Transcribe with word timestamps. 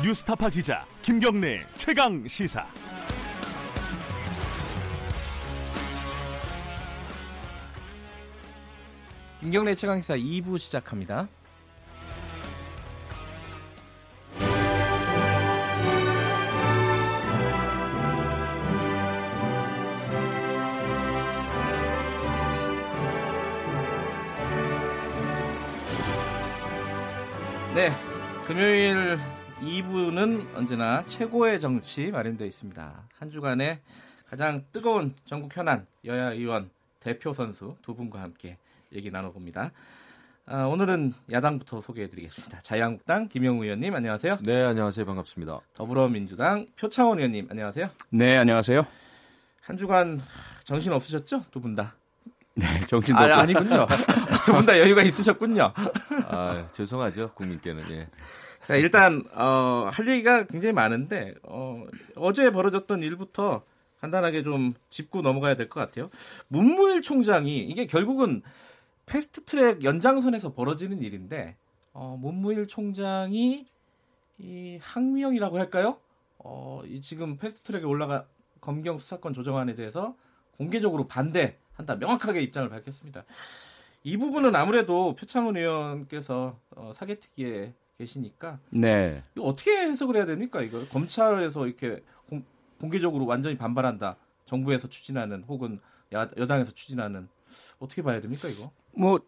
뉴스타파 0.00 0.48
기자 0.50 0.86
김경래 1.02 1.66
최강 1.76 2.26
시사. 2.28 2.64
김경래 9.40 9.74
최강 9.74 10.00
시사 10.00 10.14
2부 10.16 10.56
시작합니다. 10.56 11.26
네, 27.74 27.92
금요일 28.46 28.97
2부는 30.12 30.54
언제나 30.56 31.04
최고의 31.06 31.60
정치 31.60 32.10
마련되어 32.10 32.46
있습니다. 32.46 33.08
한 33.18 33.30
주간의 33.30 33.78
가장 34.28 34.64
뜨거운 34.72 35.14
전국 35.24 35.54
현안 35.56 35.86
여야 36.04 36.32
의원 36.32 36.70
대표 37.00 37.32
선수 37.32 37.76
두 37.82 37.94
분과 37.94 38.20
함께 38.22 38.56
얘기 38.92 39.10
나눠봅니다. 39.10 39.70
아, 40.46 40.64
오늘은 40.64 41.12
야당부터 41.30 41.80
소개해드리겠습니다. 41.82 42.60
자유한국당 42.60 43.28
김영우 43.28 43.62
의원님 43.64 43.94
안녕하세요. 43.94 44.38
네, 44.44 44.62
안녕하세요. 44.62 45.04
반갑습니다. 45.04 45.60
더불어민주당 45.74 46.66
표창원 46.78 47.18
의원님 47.18 47.48
안녕하세요. 47.50 47.90
네, 48.10 48.36
안녕하세요. 48.38 48.86
한 49.60 49.76
주간 49.76 50.22
정신 50.64 50.92
없으셨죠? 50.92 51.44
두 51.50 51.60
분 51.60 51.74
다. 51.74 51.94
네, 52.58 52.78
정신도 52.86 53.20
아, 53.20 53.38
아니군요. 53.40 53.86
두 54.46 54.52
분 54.52 54.66
다 54.66 54.78
여유가 54.78 55.02
있으셨군요. 55.02 55.72
아, 56.26 56.66
죄송하죠. 56.72 57.32
국민께는. 57.34 57.84
예. 57.90 58.08
자, 58.64 58.74
일단 58.76 59.22
어, 59.34 59.88
할 59.92 60.08
얘기가 60.08 60.46
굉장히 60.46 60.72
많은데 60.72 61.34
어, 61.44 61.84
어제 62.16 62.50
벌어졌던 62.50 63.02
일부터 63.02 63.62
간단하게 64.00 64.42
좀 64.42 64.74
짚고 64.90 65.22
넘어가야 65.22 65.54
될 65.56 65.68
것 65.68 65.80
같아요. 65.80 66.08
문무일 66.48 67.02
총장이 67.02 67.58
이게 67.60 67.86
결국은 67.86 68.42
패스트트랙 69.06 69.84
연장선에서 69.84 70.52
벌어지는 70.52 71.02
일인데 71.02 71.56
어, 71.92 72.16
문무일 72.20 72.66
총장이 72.66 73.66
이 74.38 74.78
항명이라고 74.82 75.58
할까요? 75.58 75.96
어, 76.38 76.82
이 76.86 77.00
지금 77.00 77.38
패스트트랙에 77.38 77.84
올라가 77.84 78.26
검경 78.60 78.98
수사권 78.98 79.32
조정안에 79.32 79.74
대해서 79.74 80.14
공개적으로 80.58 81.06
반대 81.08 81.56
한다 81.78 81.94
명확하게 81.94 82.42
입장을 82.42 82.68
밝혔습니다. 82.68 83.24
이 84.02 84.16
부분은 84.16 84.54
아무래도 84.54 85.14
표창원 85.14 85.56
의원께서 85.56 86.58
어, 86.74 86.92
사개특위에 86.94 87.72
계시니까 87.98 88.58
네. 88.70 89.22
이거 89.36 89.46
어떻게 89.46 89.76
해석을 89.76 90.16
해야 90.16 90.26
됩니까? 90.26 90.60
이거 90.60 90.84
검찰에서 90.88 91.66
이렇게 91.66 92.02
공, 92.28 92.44
공개적으로 92.80 93.26
완전히 93.26 93.56
반발한다. 93.56 94.16
정부에서 94.46 94.88
추진하는 94.88 95.44
혹은 95.44 95.80
야, 96.14 96.28
여당에서 96.36 96.72
추진하는 96.72 97.28
어떻게 97.78 98.02
봐야 98.02 98.20
됩니까 98.20 98.48
이거? 98.48 98.70
뭐 98.92 99.20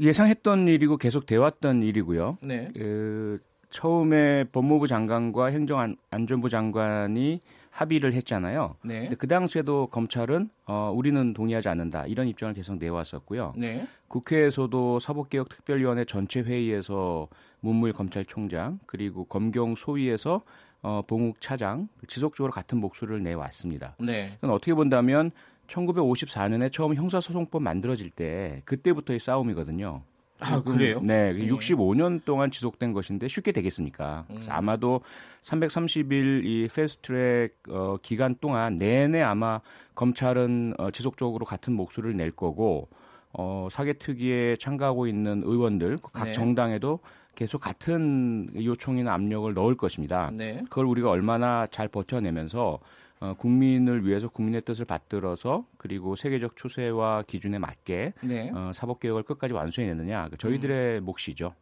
예상했던 0.00 0.68
일이고 0.68 0.96
계속 0.96 1.26
돼왔던 1.26 1.82
일이고요. 1.82 2.38
네. 2.42 2.70
그 2.74 3.40
처음에 3.70 4.44
법무부 4.44 4.86
장관과 4.88 5.46
행정안전부 5.46 6.48
장관이 6.48 7.40
합의를 7.72 8.12
했잖아요. 8.12 8.76
네. 8.84 9.00
근데 9.00 9.16
그 9.16 9.26
당시에도 9.26 9.86
검찰은 9.86 10.50
어, 10.66 10.92
우리는 10.94 11.32
동의하지 11.32 11.68
않는다 11.68 12.06
이런 12.06 12.28
입장을 12.28 12.52
계속 12.54 12.76
내왔었고요. 12.76 13.54
네. 13.56 13.86
국회에서도 14.08 15.00
사법개혁특별위원회 15.00 16.04
전체 16.04 16.40
회의에서 16.40 17.28
문무일 17.60 17.94
검찰총장 17.94 18.78
그리고 18.86 19.24
검경 19.24 19.74
소위에서 19.74 20.42
어, 20.82 21.02
봉욱 21.06 21.40
차장 21.40 21.88
지속적으로 22.06 22.52
같은 22.52 22.78
목소리를 22.78 23.22
내왔습니다. 23.22 23.96
네. 23.98 24.30
그건 24.34 24.50
어떻게 24.50 24.74
본다면 24.74 25.30
1954년에 25.66 26.70
처음 26.70 26.94
형사소송법 26.94 27.62
만들어질 27.62 28.10
때 28.10 28.60
그때부터의 28.66 29.18
싸움이거든요. 29.18 30.02
아, 30.42 30.62
그래요? 30.62 31.00
네, 31.02 31.32
네. 31.32 31.46
65년 31.46 32.24
동안 32.24 32.50
지속된 32.50 32.92
것인데 32.92 33.28
쉽게 33.28 33.52
되겠습니까? 33.52 34.26
음. 34.30 34.34
그래서 34.36 34.52
아마도 34.52 35.00
330일 35.42 36.44
이 36.44 36.68
패스트트랙 36.72 37.54
어, 37.70 37.96
기간 38.02 38.36
동안 38.40 38.78
내내 38.78 39.22
아마 39.22 39.60
검찰은 39.94 40.74
어, 40.78 40.90
지속적으로 40.90 41.44
같은 41.44 41.72
목소리를 41.74 42.16
낼 42.16 42.30
거고 42.30 42.88
어, 43.32 43.68
사개특위에 43.70 44.56
참가하고 44.56 45.06
있는 45.06 45.42
의원들 45.44 45.98
각 46.12 46.24
네. 46.26 46.32
정당에도 46.32 47.00
계속 47.34 47.60
같은 47.60 48.50
요청이나 48.54 49.12
압력을 49.14 49.52
넣을 49.54 49.74
것입니다. 49.74 50.30
네. 50.32 50.62
그걸 50.68 50.84
우리가 50.86 51.10
얼마나 51.10 51.66
잘 51.66 51.88
버텨내면서 51.88 52.78
어, 53.22 53.34
국민을 53.34 54.04
위해서 54.04 54.28
국민의 54.28 54.62
뜻을 54.62 54.84
받들어서 54.84 55.64
그리고 55.76 56.16
세계적 56.16 56.56
추세와 56.56 57.22
기준에 57.22 57.60
맞게 57.60 58.14
네. 58.24 58.50
어, 58.52 58.72
사법개혁을 58.74 59.22
끝까지 59.22 59.54
완수해내느냐 59.54 60.28
그 60.28 60.36
저희들의 60.38 60.98
음. 60.98 61.04
몫이죠. 61.04 61.54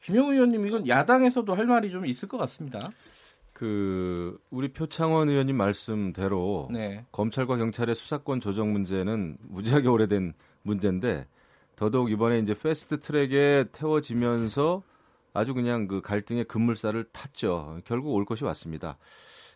김영우 0.00 0.32
의원님 0.32 0.66
이건 0.66 0.88
야당에서도 0.88 1.52
할 1.52 1.66
말이 1.66 1.90
좀 1.90 2.06
있을 2.06 2.26
것 2.26 2.38
같습니다. 2.38 2.78
그 3.52 4.40
우리 4.48 4.72
표창원 4.72 5.28
의원님 5.28 5.56
말씀대로 5.56 6.68
네. 6.72 7.04
검찰과 7.12 7.58
경찰의 7.58 7.94
수사권 7.94 8.40
조정 8.40 8.72
문제는 8.72 9.36
무지하게 9.42 9.88
오래된 9.88 10.32
문제인데 10.62 11.26
더더욱 11.76 12.10
이번에 12.10 12.38
이제 12.38 12.54
패스트 12.54 13.00
트랙에 13.00 13.66
태워지면서 13.72 14.82
아주 15.34 15.52
그냥 15.52 15.86
그 15.86 16.00
갈등의 16.00 16.44
급물살을 16.44 17.04
탔죠. 17.12 17.80
결국 17.84 18.14
올 18.14 18.24
것이 18.24 18.42
왔습니다. 18.44 18.96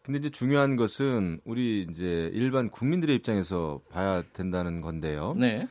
근데 0.07 0.21
이제 0.21 0.31
중요한 0.31 0.77
것은 0.77 1.41
우리 1.45 1.85
이제 1.91 2.31
일반 2.33 2.71
국민들의 2.71 3.17
입장에서 3.17 3.81
봐야 3.91 4.23
된다는 4.33 4.81
건데요. 4.81 5.35
네. 5.37 5.67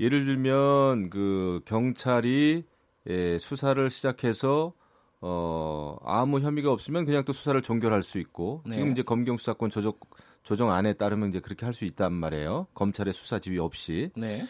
예를 0.00 0.24
들면 0.24 1.10
그 1.10 1.60
경찰이 1.66 2.64
예, 3.10 3.38
수사를 3.38 3.90
시작해서 3.90 4.72
어 5.20 5.98
아무 6.04 6.40
혐의가 6.40 6.72
없으면 6.72 7.04
그냥 7.04 7.22
또 7.26 7.34
수사를 7.34 7.60
종결할 7.60 8.02
수 8.02 8.18
있고 8.18 8.62
네. 8.64 8.72
지금 8.72 8.92
이제 8.92 9.02
검경 9.02 9.36
수사권 9.36 9.68
조정 9.68 9.92
조정 10.42 10.72
안에 10.72 10.94
따르면 10.94 11.28
이제 11.28 11.40
그렇게 11.40 11.66
할 11.66 11.74
수 11.74 11.84
있단 11.84 12.14
말이에요. 12.14 12.68
검찰의 12.72 13.12
수사 13.12 13.38
지휘 13.38 13.58
없이. 13.58 14.10
네. 14.16 14.40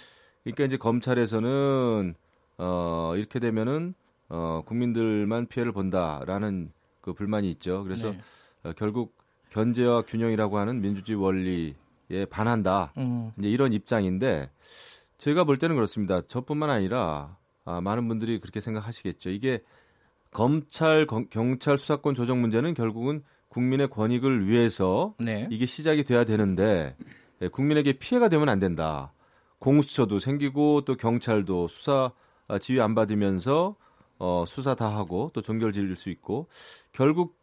그러니까 0.44 0.64
이제 0.66 0.76
검찰에서는 0.76 2.14
어 2.58 3.12
이렇게 3.16 3.41
되면은 3.41 3.94
어 4.28 4.62
국민들만 4.64 5.47
피해를 5.47 5.72
본다라는 5.72 6.70
그 7.00 7.12
불만이 7.12 7.50
있죠. 7.50 7.82
그래서 7.82 8.12
네. 8.12 8.20
어, 8.66 8.72
결국 8.77 9.15
견제와 9.50 10.03
균형이라고 10.03 10.59
하는 10.59 10.81
민주주의 10.81 11.19
원리에 11.21 12.25
반한다. 12.31 12.93
음. 12.99 13.32
이제 13.38 13.49
이런 13.49 13.72
입장인데 13.72 14.50
제가 15.19 15.44
볼 15.44 15.59
때는 15.59 15.77
그렇습니다. 15.77 16.21
저뿐만 16.27 16.69
아니라 16.71 17.37
아, 17.65 17.81
많은 17.81 18.06
분들이 18.09 18.38
그렇게 18.41 18.60
생각하시겠죠. 18.60 19.31
이게 19.31 19.62
검찰 20.31 21.06
경- 21.06 21.28
경찰 21.31 21.78
수사권 21.78 22.15
조정 22.15 22.41
문제는 22.41 22.75
결국은 22.75 23.22
국민의 23.49 23.88
권익을 23.88 24.49
위해서 24.49 25.15
네. 25.19 25.49
이게 25.50 25.65
시작이 25.66 26.05
돼야 26.05 26.25
되는데 26.25 26.97
예, 27.41 27.49
국민에게 27.49 27.94
피해가 27.94 28.28
되면 28.28 28.49
안 28.49 28.59
된다. 28.59 29.12
공수처도 29.59 30.19
생기고 30.19 30.82
또 30.84 30.97
경찰도 30.97 31.69
수사 31.69 32.12
아, 32.49 32.59
지휘 32.59 32.81
안 32.81 32.94
받으면서 32.94 33.76
어, 34.19 34.44
수사 34.47 34.75
다 34.75 34.88
하고 34.94 35.31
또 35.32 35.41
종결 35.43 35.72
지을 35.72 35.97
수 35.97 36.10
있고 36.10 36.49
결국 36.93 37.37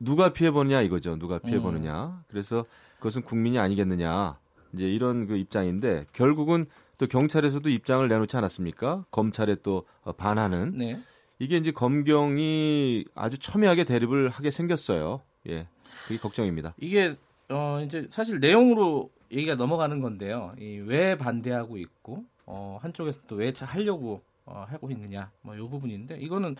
누가 0.00 0.32
피해 0.32 0.50
보느냐 0.50 0.80
이거죠. 0.82 1.16
누가 1.18 1.38
피해 1.38 1.56
음. 1.56 1.62
보느냐. 1.62 2.22
그래서 2.28 2.64
그것은 2.98 3.22
국민이 3.22 3.58
아니겠느냐. 3.58 4.38
이제 4.74 4.88
이런 4.88 5.26
그 5.26 5.36
입장인데 5.36 6.06
결국은 6.12 6.64
또 6.98 7.06
경찰에서도 7.06 7.68
입장을 7.68 8.06
내놓지 8.06 8.36
않았습니까? 8.36 9.04
검찰에 9.10 9.56
또 9.62 9.84
어, 10.02 10.12
반하는 10.12 10.74
네. 10.76 11.00
이게 11.38 11.56
이제 11.56 11.70
검경이 11.70 13.04
아주 13.14 13.38
첨예하게 13.38 13.84
대립을 13.84 14.28
하게 14.28 14.50
생겼어요. 14.50 15.22
예, 15.48 15.68
그게 16.06 16.18
걱정입니다. 16.18 16.74
이게 16.78 17.14
어 17.48 17.80
이제 17.84 18.06
사실 18.10 18.40
내용으로 18.40 19.10
얘기가 19.30 19.54
넘어가는 19.54 20.00
건데요. 20.00 20.52
이 20.58 20.78
왜 20.86 21.16
반대하고 21.16 21.78
있고 21.78 22.24
어 22.46 22.78
한쪽에서 22.82 23.20
또 23.28 23.36
왜 23.36 23.52
하려고 23.60 24.22
어, 24.44 24.64
하고 24.68 24.90
있느냐 24.90 25.30
뭐이 25.42 25.58
부분인데 25.68 26.18
이거는 26.18 26.56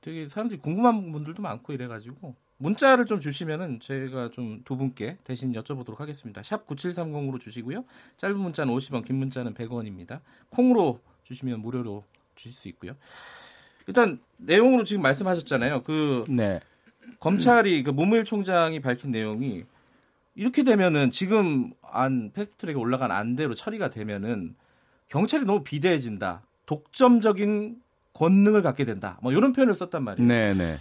되게 0.00 0.28
사람들이 0.28 0.60
궁금한 0.60 1.12
분들도 1.12 1.42
많고 1.42 1.72
이래가지고 1.72 2.34
문자를 2.58 3.06
좀 3.06 3.20
주시면은 3.20 3.80
제가 3.80 4.30
좀 4.30 4.62
두 4.64 4.76
분께 4.76 5.16
대신 5.24 5.52
여쭤보도록 5.52 5.98
하겠습니다. 5.98 6.42
샵 6.42 6.66
9730으로 6.66 7.40
주시고요. 7.40 7.84
짧은 8.18 8.38
문자는 8.38 8.74
50원, 8.74 9.04
긴 9.04 9.16
문자는 9.16 9.54
100원입니다. 9.54 10.20
콩으로 10.50 11.00
주시면 11.24 11.60
무료로 11.60 12.04
주실 12.34 12.52
수 12.52 12.68
있고요. 12.68 12.92
일단 13.86 14.20
내용으로 14.36 14.84
지금 14.84 15.02
말씀하셨잖아요. 15.02 15.82
그 15.82 16.24
네. 16.28 16.60
검찰이 17.18 17.82
그 17.82 17.90
문무일 17.90 18.24
총장이 18.24 18.80
밝힌 18.80 19.10
내용이 19.10 19.64
이렇게 20.34 20.62
되면은 20.62 21.10
지금 21.10 21.72
안 21.82 22.30
패스트트랙에 22.32 22.76
올라간 22.76 23.10
안대로 23.10 23.54
처리가 23.54 23.90
되면은 23.90 24.54
경찰이 25.08 25.44
너무 25.44 25.64
비대해진다. 25.64 26.42
독점적인 26.66 27.82
권능을 28.14 28.62
갖게 28.62 28.84
된다. 28.84 29.18
뭐 29.22 29.32
이런 29.32 29.52
표현을 29.52 29.74
썼단 29.74 30.02
말이에요. 30.04 30.26
네, 30.28 30.54
네. 30.54 30.76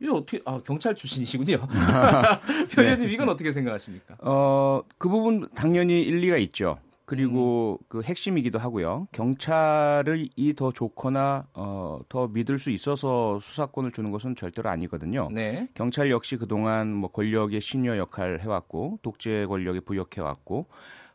이거 0.00 0.16
어떻게 0.16 0.40
아 0.44 0.60
경찰 0.64 0.94
출신이시군요. 0.94 1.58
표현님 2.74 3.10
이건 3.10 3.28
어떻게 3.28 3.52
생각하십니까? 3.52 4.16
어, 4.20 4.82
그 4.98 5.08
부분 5.08 5.48
당연히 5.54 6.02
일리가 6.02 6.36
있죠. 6.38 6.78
그리고 7.06 7.78
그 7.88 8.00
핵심이기도 8.02 8.58
하고요. 8.58 9.08
경찰을 9.12 10.28
이 10.36 10.54
더 10.54 10.72
좋거나 10.72 11.46
어, 11.52 12.00
더 12.08 12.28
믿을 12.28 12.58
수 12.58 12.70
있어서 12.70 13.38
수사권을 13.40 13.92
주는 13.92 14.10
것은 14.10 14.36
절대로 14.36 14.70
아니거든요. 14.70 15.28
네. 15.30 15.68
경찰 15.74 16.10
역시 16.10 16.36
그동안 16.36 16.92
뭐 16.94 17.10
권력의 17.10 17.60
신여 17.60 17.98
역할을 17.98 18.40
해왔고 18.40 19.00
독재 19.02 19.46
권력에 19.46 19.80
부역해왔고 19.80 20.66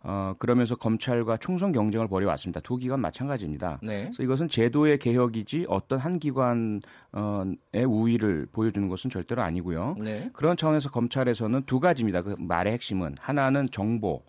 어, 0.02 0.34
그러면서 0.40 0.76
검찰과 0.76 1.38
충성 1.38 1.72
경쟁을 1.72 2.08
벌여왔습니다. 2.08 2.62
두 2.62 2.78
기관 2.78 3.02
마찬가지입니다. 3.02 3.80
네. 3.84 4.04
그래서 4.04 4.24
이것은 4.24 4.48
제도의 4.48 4.98
개혁이지 4.98 5.66
어떤 5.68 6.00
한 6.00 6.20
기관의 6.20 6.82
우위를 7.86 8.48
보여주는 8.52 8.88
것은 8.88 9.10
절대로 9.10 9.42
아니고요. 9.42 9.96
네. 10.00 10.30
그런 10.34 10.56
차원에서 10.56 10.90
검찰에서는 10.90 11.64
두 11.64 11.80
가지입니다. 11.80 12.22
그 12.22 12.36
말의 12.40 12.74
핵심은 12.74 13.16
하나는 13.20 13.70
정보. 13.72 14.24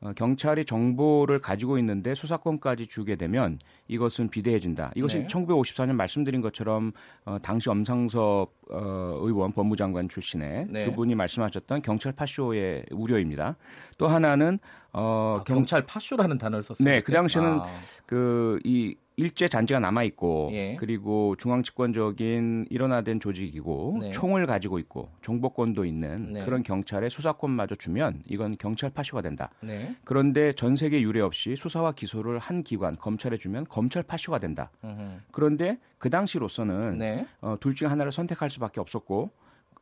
어, 0.00 0.12
경찰이 0.14 0.64
정보를 0.64 1.40
가지고 1.40 1.76
있는데 1.78 2.14
수사권까지 2.14 2.86
주게 2.86 3.16
되면 3.16 3.58
이것은 3.88 4.28
비대해진다. 4.28 4.92
이것이 4.94 5.18
네. 5.18 5.26
1954년 5.26 5.92
말씀드린 5.94 6.40
것처럼 6.40 6.92
어, 7.24 7.38
당시 7.42 7.68
엄상섭 7.68 8.50
어, 8.70 9.18
의원 9.20 9.52
법무장관 9.52 10.08
출신의 10.08 10.66
네. 10.70 10.84
그분이 10.84 11.14
말씀하셨던 11.16 11.82
경찰 11.82 12.12
파쇼의 12.12 12.86
우려입니다. 12.92 13.56
또 13.96 14.06
하나는 14.06 14.58
어, 14.92 15.38
아, 15.40 15.44
경 15.44 15.64
찰 15.66 15.84
파쇼라는 15.84 16.38
단어를 16.38 16.62
썼어요. 16.62 16.84
네, 16.88 17.02
그 17.02 17.12
당시에는 17.12 17.50
아, 17.60 17.66
그이 18.06 18.94
일제 19.18 19.48
잔재가 19.48 19.80
남아 19.80 20.04
있고 20.04 20.48
예. 20.52 20.76
그리고 20.76 21.34
중앙 21.36 21.64
집권적인 21.64 22.66
일원화된 22.70 23.18
조직이고 23.18 23.98
네. 24.00 24.10
총을 24.10 24.46
가지고 24.46 24.78
있고 24.78 25.10
정보권도 25.22 25.84
있는 25.84 26.32
네. 26.34 26.44
그런 26.44 26.62
경찰에 26.62 27.08
수사권마저 27.08 27.74
주면 27.74 28.22
이건 28.26 28.56
경찰 28.56 28.90
파쇼가 28.90 29.22
된다. 29.22 29.50
네. 29.60 29.96
그런데 30.04 30.52
전 30.52 30.76
세계 30.76 31.02
유례 31.02 31.20
없이 31.20 31.56
수사와 31.56 31.92
기소를 31.92 32.38
한 32.38 32.62
기관 32.62 32.96
검찰에 32.96 33.36
주면 33.36 33.66
검찰 33.68 34.04
파쇼가 34.04 34.38
된다. 34.38 34.70
음흠. 34.84 35.18
그런데 35.32 35.78
그 35.98 36.10
당시로서는 36.10 36.98
네. 36.98 37.26
어, 37.40 37.56
둘 37.58 37.74
중에 37.74 37.88
하나를 37.88 38.12
선택할 38.12 38.50
수밖에 38.50 38.80
없었고 38.80 39.32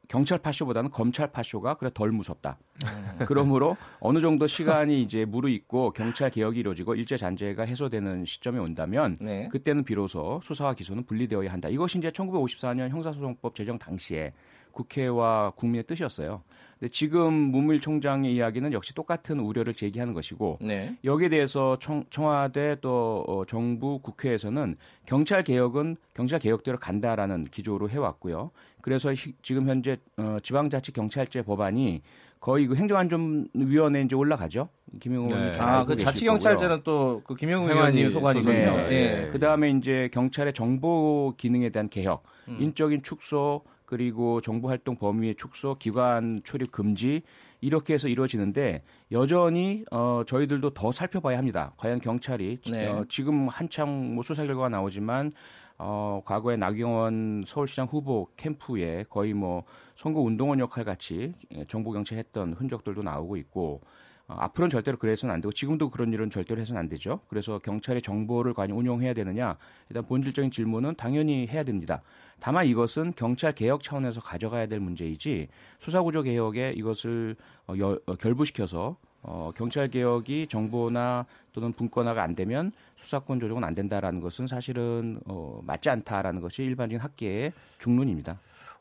경찰 0.09 0.39
파쇼보다는 0.39 0.91
검찰 0.91 1.31
파쇼가 1.31 1.75
그래 1.75 1.91
덜 1.93 2.11
무섭다. 2.11 2.59
음. 2.85 3.25
그러므로 3.27 3.77
어느 4.01 4.21
정도 4.21 4.47
시간이 4.47 5.03
이제 5.03 5.25
무르익고 5.25 5.93
경찰 5.93 6.31
개혁이 6.31 6.61
이루어지고 6.61 6.95
일제 6.95 7.17
잔재가 7.17 7.65
해소되는 7.65 8.25
시점에 8.25 8.59
온다면 8.59 9.17
네. 9.21 9.49
그때는 9.49 9.85
비로소 9.85 10.41
수사와 10.45 10.75
기소는 10.75 11.05
분리되어야 11.05 11.53
한다. 11.53 11.69
이것이 11.69 11.99
이제 11.99 12.11
1954년 12.11 12.89
형사소송법 12.91 13.55
제정 13.55 13.79
당시에 13.79 14.33
국회와 14.73 15.53
국민의 15.57 15.85
뜻이었어요. 15.85 16.43
근데 16.79 16.91
지금 16.91 17.33
문무일 17.33 17.81
총장의 17.81 18.35
이야기는 18.35 18.73
역시 18.75 18.95
똑같은 18.95 19.41
우려를 19.41 19.73
제기하는 19.73 20.13
것이고 20.13 20.59
네. 20.61 20.95
여기에 21.05 21.31
대해서 21.31 21.77
청, 21.81 22.05
청와대 22.11 22.77
또 22.83 23.25
어, 23.27 23.45
정부 23.47 23.99
국회에서는 24.01 24.77
경찰 25.07 25.43
개혁은 25.43 25.97
경찰 26.13 26.39
개혁대로 26.39 26.79
간다라는 26.79 27.45
기조로 27.45 27.89
해왔고요. 27.89 28.51
그래서 28.83 29.15
시- 29.15 29.33
지금 29.43 29.69
현재 29.69 29.97
어, 30.19 30.37
지방자치경찰제 30.43 31.43
법안이 31.43 32.03
거의 32.41 32.67
그 32.67 32.77
행정안전위원회에 32.77 34.03
이제 34.03 34.15
올라가죠. 34.15 34.69
김영호 35.01 35.27
의원님 35.29 35.47
네. 35.53 35.57
잘 35.57 35.69
아, 35.69 35.85
그 35.85 35.95
계실 35.95 36.05
자치경찰제는 36.05 36.83
또 36.85 37.23
그 37.25 37.35
김영우 37.35 37.69
의원님 37.71 38.11
소관이군요. 38.11 38.53
소속이네요. 38.55 38.87
예. 38.91 39.23
예. 39.25 39.29
그 39.33 39.39
다음에 39.39 39.71
이제 39.71 40.11
경찰의 40.13 40.53
정보 40.53 41.33
기능에 41.39 41.71
대한 41.71 41.89
개혁, 41.89 42.23
음. 42.49 42.59
인적인 42.61 43.03
축소, 43.03 43.63
그리고 43.87 44.41
정보 44.41 44.69
활동 44.69 44.97
범위의 44.97 45.37
축소, 45.37 45.77
기관 45.77 46.43
출입 46.45 46.73
금지 46.73 47.23
이렇게 47.61 47.95
해서 47.95 48.09
이루어지는데 48.09 48.83
여전히 49.13 49.85
어, 49.91 50.23
저희들도 50.27 50.71
더 50.71 50.93
살펴봐야 50.93 51.39
합니다. 51.39 51.73
과연 51.79 52.01
경찰이 52.01 52.59
네. 52.71 52.89
어, 52.89 53.05
지금 53.09 53.49
한창 53.49 54.15
뭐 54.15 54.23
수사 54.23 54.45
결과가 54.45 54.69
나오지만 54.69 55.33
어, 55.79 56.23
과거에 56.25 56.57
나경원 56.57 57.45
서울시장 57.47 57.87
후보 57.87 58.29
캠프에 58.37 59.05
거의 59.09 59.35
뭐 59.35 59.65
선거 59.95 60.21
운동원 60.21 60.59
역할 60.59 60.85
같이 60.85 61.35
예, 61.55 61.65
정보 61.67 61.93
경찰했던 61.93 62.55
흔적들도 62.55 63.03
나오고 63.03 63.37
있고 63.37 63.83
어, 63.83 63.89
앞으로는 64.29 64.71
절대로 64.71 64.97
그래서는 64.99 65.35
안 65.35 65.41
되고 65.41 65.53
지금도 65.53 65.91
그런 65.91 66.13
일은 66.13 66.31
절대로 66.31 66.61
해서는 66.61 66.81
안 66.81 66.89
되죠. 66.89 67.21
그래서 67.29 67.59
경찰의 67.59 68.03
정보를 68.03 68.55
과연 68.55 68.73
운용해야 68.73 69.15
되느냐 69.15 69.57
일단 69.89 70.05
본질적인 70.05 70.51
질문은 70.51 70.95
당연히 70.97 71.47
해야 71.47 71.63
됩니다. 71.63 72.03
다만 72.41 72.67
이것은 72.67 73.13
경찰 73.17 73.53
개혁 73.53 73.83
차원에서 73.83 74.21
가져가야 74.21 74.67
될 74.67 74.81
문제이지 74.81 75.49
수사구조 75.79 76.23
개혁에 76.23 76.73
이것을 76.77 77.37
어, 77.69 77.75
여- 77.79 77.99
어, 78.07 78.15
결부시켜서 78.17 78.97
어, 79.23 79.51
경찰 79.57 79.89
개혁이 79.89 80.47
정보나 80.49 81.27
또는 81.53 81.73
분권화가 81.73 82.23
안 82.23 82.35
되면 82.35 82.73
수사권 82.97 83.41
조정은 83.41 83.65
안 83.65 83.75
된다라는 83.75 84.21
것은 84.21 84.47
사실은 84.47 85.19
어, 85.27 85.61
맞지 85.65 85.89
않다라는 85.89 86.41
것이 86.41 86.63
일반적인 86.63 87.01
학계의 87.01 87.53
중론입니다. 87.79 88.39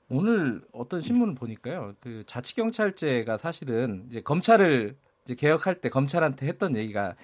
오늘 0.09 0.61
어떤 0.71 1.01
신문을 1.01 1.33
보니까요. 1.35 1.93
그 1.99 2.23
자치경찰제가 2.27 3.37
사실은 3.37 4.05
이제 4.09 4.21
검찰을 4.21 4.95
이제 5.25 5.35
개혁할 5.35 5.81
때 5.81 5.89
검찰한테 5.89 6.47
했던 6.47 6.75
얘기가 6.75 7.15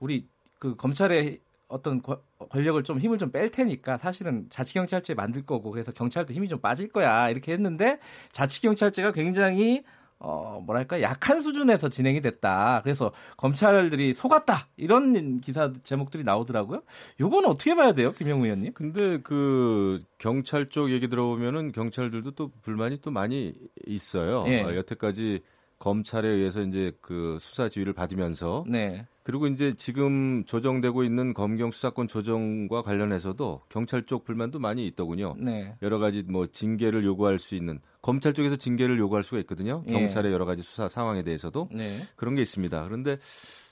우리 0.00 0.26
그 0.58 0.74
검찰의 0.76 1.40
어떤 1.68 2.02
권- 2.02 2.18
권력을 2.50 2.82
좀 2.84 2.98
힘을 2.98 3.16
좀 3.18 3.30
뺄 3.30 3.50
테니까 3.50 3.96
사실은 3.98 4.46
자치경찰제 4.50 5.14
만들 5.14 5.44
거고 5.46 5.70
그래서 5.70 5.92
경찰도 5.92 6.34
힘이 6.34 6.48
좀 6.48 6.60
빠질 6.60 6.88
거야 6.90 7.30
이렇게 7.30 7.52
했는데 7.52 7.98
자치경찰제가 8.32 9.12
굉장히 9.12 9.82
어 10.24 10.62
뭐랄까 10.64 11.02
약한 11.02 11.40
수준에서 11.40 11.88
진행이 11.88 12.20
됐다. 12.20 12.80
그래서 12.84 13.10
검찰들이 13.36 14.14
속았다 14.14 14.68
이런 14.76 15.40
기사 15.40 15.72
제목들이 15.82 16.22
나오더라고요. 16.22 16.82
요건 17.20 17.44
어떻게 17.46 17.74
봐야 17.74 17.92
돼요, 17.92 18.12
김영우 18.12 18.44
의원님? 18.44 18.72
근데 18.72 19.18
그 19.22 20.00
경찰 20.18 20.68
쪽 20.68 20.90
얘기 20.92 21.08
들어보면은 21.08 21.72
경찰들도 21.72 22.32
또 22.32 22.52
불만이 22.62 23.00
또 23.00 23.10
많이 23.10 23.52
있어요. 23.86 24.44
예. 24.46 24.62
어, 24.62 24.76
여태까지 24.76 25.40
검찰에 25.82 26.28
의해서 26.28 26.62
이제 26.62 26.92
그 27.00 27.38
수사 27.40 27.68
지휘를 27.68 27.92
받으면서 27.92 28.64
네, 28.68 29.04
그리고 29.24 29.48
이제 29.48 29.74
지금 29.76 30.44
조정되고 30.44 31.02
있는 31.02 31.34
검경 31.34 31.72
수사권 31.72 32.06
조정과 32.06 32.82
관련해서도 32.82 33.62
경찰 33.68 34.04
쪽 34.04 34.24
불만도 34.24 34.60
많이 34.60 34.86
있더군요. 34.86 35.34
네, 35.36 35.74
여러 35.82 35.98
가지 35.98 36.22
뭐 36.22 36.46
징계를 36.46 37.04
요구할 37.04 37.40
수 37.40 37.56
있는 37.56 37.80
검찰 38.00 38.32
쪽에서 38.32 38.54
징계를 38.54 38.96
요구할 39.00 39.24
수가 39.24 39.40
있거든요. 39.40 39.82
예. 39.88 39.92
경찰의 39.92 40.32
여러 40.32 40.44
가지 40.44 40.62
수사 40.62 40.86
상황에 40.86 41.24
대해서도 41.24 41.68
네, 41.72 41.98
그런 42.14 42.36
게 42.36 42.42
있습니다. 42.42 42.84
그런데 42.84 43.16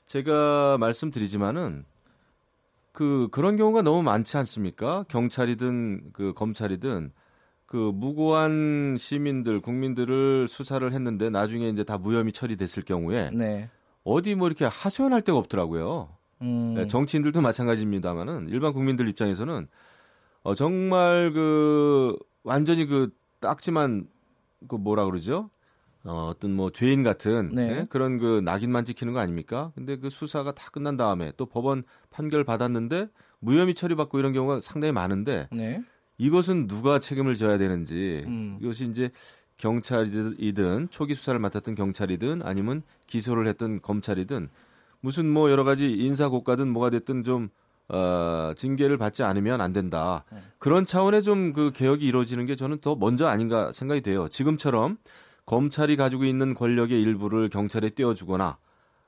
제가 0.06 0.78
말씀드리지만은 0.80 1.84
그 2.90 3.28
그런 3.30 3.56
경우가 3.56 3.82
너무 3.82 4.02
많지 4.02 4.36
않습니까? 4.36 5.04
경찰이든 5.08 6.10
그 6.12 6.32
검찰이든 6.32 7.12
그 7.70 7.92
무고한 7.94 8.96
시민들 8.98 9.60
국민들을 9.60 10.48
수사를 10.48 10.92
했는데 10.92 11.30
나중에 11.30 11.68
이제 11.68 11.84
다 11.84 11.98
무혐의 11.98 12.32
처리됐을 12.32 12.82
경우에 12.82 13.30
네. 13.32 13.70
어디 14.02 14.34
뭐 14.34 14.48
이렇게 14.48 14.64
하소연할 14.64 15.22
데가 15.22 15.38
없더라고요. 15.38 16.08
음, 16.42 16.74
네, 16.74 16.88
정치인들도 16.88 17.40
마찬가지입니다만은 17.40 18.48
일반 18.48 18.72
국민들 18.72 19.08
입장에서는 19.08 19.68
어, 20.42 20.54
정말 20.56 21.32
그 21.32 22.18
완전히 22.42 22.86
그 22.86 23.10
딱지만 23.38 24.08
그 24.66 24.74
뭐라 24.74 25.04
그러죠? 25.04 25.48
어, 26.02 26.26
어떤 26.28 26.52
뭐 26.52 26.70
죄인 26.70 27.04
같은 27.04 27.50
네. 27.54 27.70
예? 27.70 27.86
그런 27.88 28.18
그 28.18 28.40
낙인만 28.44 28.84
찍히는 28.84 29.12
거 29.12 29.20
아닙니까? 29.20 29.70
근데 29.76 29.96
그 29.96 30.10
수사가 30.10 30.56
다 30.56 30.70
끝난 30.72 30.96
다음에 30.96 31.30
또 31.36 31.46
법원 31.46 31.84
판결 32.10 32.42
받았는데 32.42 33.06
무혐의 33.38 33.74
처리받고 33.74 34.18
이런 34.18 34.32
경우가 34.32 34.60
상당히 34.60 34.90
많은데 34.90 35.46
네. 35.52 35.84
이것은 36.20 36.66
누가 36.66 36.98
책임을 36.98 37.34
져야 37.34 37.56
되는지 37.56 38.24
음. 38.26 38.58
이것이 38.60 38.84
이제 38.86 39.10
경찰이든 39.56 40.88
초기 40.90 41.14
수사를 41.14 41.38
맡았던 41.40 41.74
경찰이든 41.74 42.42
아니면 42.44 42.82
기소를 43.06 43.46
했던 43.46 43.80
검찰이든 43.80 44.48
무슨 45.00 45.30
뭐 45.30 45.50
여러 45.50 45.64
가지 45.64 45.90
인사 45.90 46.28
고과든 46.28 46.68
뭐가 46.68 46.90
됐든 46.90 47.22
좀 47.24 47.48
어, 47.88 48.52
징계를 48.54 48.98
받지 48.98 49.22
않으면 49.22 49.60
안 49.60 49.72
된다. 49.72 50.24
네. 50.30 50.38
그런 50.58 50.86
차원의 50.86 51.22
좀 51.22 51.52
그 51.54 51.72
개혁이 51.74 52.06
이루어지는 52.06 52.46
게 52.46 52.54
저는 52.54 52.78
더 52.80 52.94
먼저 52.94 53.26
아닌가 53.26 53.72
생각이 53.72 54.02
돼요. 54.02 54.28
지금처럼 54.28 54.98
검찰이 55.46 55.96
가지고 55.96 56.24
있는 56.24 56.54
권력의 56.54 57.00
일부를 57.02 57.48
경찰에 57.48 57.90
떼어주거나 57.94 58.58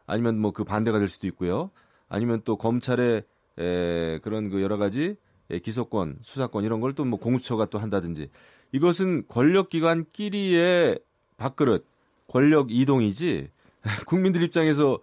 아니면 0.07 0.38
뭐 0.38 0.50
그 0.52 0.64
반대가 0.64 0.99
될 0.99 1.09
수도 1.09 1.26
있고요. 1.28 1.71
아니면 2.09 2.40
또 2.45 2.57
검찰의 2.57 3.23
에, 3.59 4.19
그런 4.21 4.49
그 4.50 4.62
여러 4.62 4.78
가지 4.78 5.02
에, 5.11 5.16
기소권, 5.59 6.18
수사권 6.23 6.64
이런 6.64 6.80
걸 6.80 6.94
또 6.94 7.04
뭐 7.04 7.18
공수처가 7.18 7.66
또 7.66 7.78
한다든지 7.78 8.28
이것은 8.73 9.25
권력기관끼리의 9.28 10.99
밥그릇, 11.37 11.87
권력 12.28 12.71
이동이지 12.71 13.49
국민들 14.06 14.42
입장에서 14.42 14.99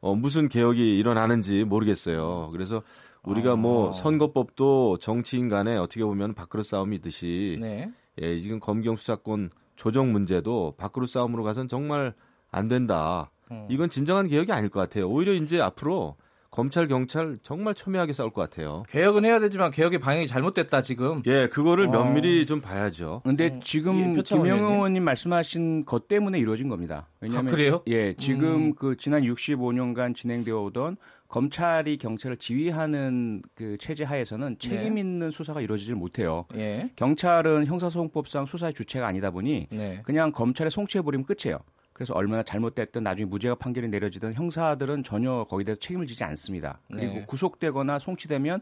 어, 0.00 0.14
무슨 0.14 0.48
개혁이 0.48 0.98
일어나는지 0.98 1.64
모르겠어요. 1.64 2.50
그래서 2.52 2.82
우리가 3.22 3.56
뭐 3.56 3.88
아. 3.88 3.92
선거법도 3.92 4.98
정치인 4.98 5.48
간에 5.48 5.76
어떻게 5.76 6.04
보면 6.04 6.34
밥그릇 6.34 6.66
싸움이듯이 6.66 7.56
네. 7.60 7.90
예, 8.20 8.38
지금 8.40 8.60
검경 8.60 8.96
수사권 8.96 9.50
조정 9.76 10.12
문제도 10.12 10.74
밖으로 10.76 11.06
싸움으로 11.06 11.42
가선 11.42 11.68
정말 11.68 12.12
안 12.50 12.68
된다. 12.68 13.30
음. 13.50 13.66
이건 13.70 13.88
진정한 13.88 14.28
개혁이 14.28 14.52
아닐 14.52 14.68
것 14.68 14.80
같아요. 14.80 15.08
오히려 15.08 15.32
이제 15.32 15.60
앞으로 15.60 16.16
검찰 16.54 16.86
경찰 16.86 17.36
정말 17.42 17.74
첨예하게 17.74 18.12
싸울 18.12 18.30
것 18.30 18.40
같아요. 18.40 18.84
개혁은 18.88 19.24
해야 19.24 19.40
되지만 19.40 19.72
개혁의 19.72 19.98
방향이 19.98 20.28
잘못됐다 20.28 20.82
지금. 20.82 21.20
예, 21.26 21.48
그거를 21.48 21.88
어. 21.88 21.90
면밀히 21.90 22.46
좀 22.46 22.60
봐야죠. 22.60 23.22
근데 23.24 23.46
어, 23.46 23.50
예, 23.56 23.60
지금 23.64 24.14
표창원 24.14 24.46
김영호 24.46 24.74
의원님. 24.74 25.02
말씀하신 25.02 25.84
것 25.84 26.06
때문에 26.06 26.38
이루어진 26.38 26.68
겁니다. 26.68 27.08
왜냐하면 27.20 27.52
아, 27.52 27.56
그래요? 27.56 27.82
예, 27.88 28.14
지금 28.14 28.54
음. 28.54 28.74
그 28.76 28.96
지난 28.96 29.22
65년간 29.22 30.14
진행되어 30.14 30.62
오던 30.62 30.96
검찰이 31.26 31.96
경찰을 31.96 32.36
지휘하는 32.36 33.42
그 33.56 33.76
체제 33.78 34.04
하에서는 34.04 34.56
책임 34.60 34.94
네. 34.94 35.00
있는 35.00 35.32
수사가 35.32 35.60
이루어지질 35.60 35.96
못해요. 35.96 36.44
예. 36.54 36.88
경찰은 36.94 37.66
형사소송법상 37.66 38.46
수사의 38.46 38.74
주체가 38.74 39.08
아니다 39.08 39.32
보니 39.32 39.66
네. 39.70 40.02
그냥 40.04 40.30
검찰에 40.30 40.70
송치해 40.70 41.02
버리면 41.02 41.26
끝이에요. 41.26 41.58
그래서 41.94 42.12
얼마나 42.12 42.42
잘못됐든 42.42 43.02
나중에 43.02 43.24
무죄가 43.24 43.54
판결이 43.54 43.88
내려지든 43.88 44.34
형사들은 44.34 45.04
전혀 45.04 45.46
거기에 45.48 45.64
대해서 45.64 45.80
책임을 45.80 46.06
지지 46.06 46.24
않습니다. 46.24 46.80
그리고 46.88 47.14
네. 47.14 47.24
구속되거나 47.26 48.00
송치되면 48.00 48.60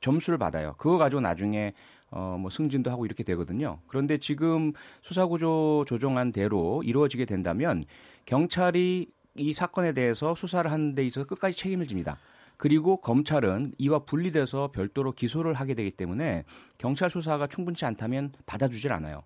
점수를 0.00 0.36
받아요. 0.36 0.74
그거 0.76 0.98
가지고 0.98 1.20
나중에 1.20 1.72
어, 2.10 2.36
뭐 2.38 2.50
승진도 2.50 2.90
하고 2.90 3.06
이렇게 3.06 3.22
되거든요. 3.22 3.78
그런데 3.86 4.18
지금 4.18 4.72
수사구조 5.00 5.84
조정한 5.86 6.32
대로 6.32 6.82
이루어지게 6.84 7.24
된다면 7.24 7.84
경찰이 8.26 9.06
이 9.36 9.52
사건에 9.54 9.92
대해서 9.92 10.34
수사를 10.34 10.70
하는 10.70 10.94
데 10.94 11.04
있어서 11.06 11.26
끝까지 11.26 11.56
책임을 11.56 11.86
집니다. 11.86 12.18
그리고 12.56 12.98
검찰은 12.98 13.72
이와 13.78 14.00
분리돼서 14.00 14.72
별도로 14.72 15.12
기소를 15.12 15.54
하게 15.54 15.74
되기 15.74 15.90
때문에 15.92 16.44
경찰 16.78 17.08
수사가 17.10 17.46
충분치 17.46 17.84
않다면 17.84 18.32
받아주질 18.44 18.92
않아요. 18.92 19.22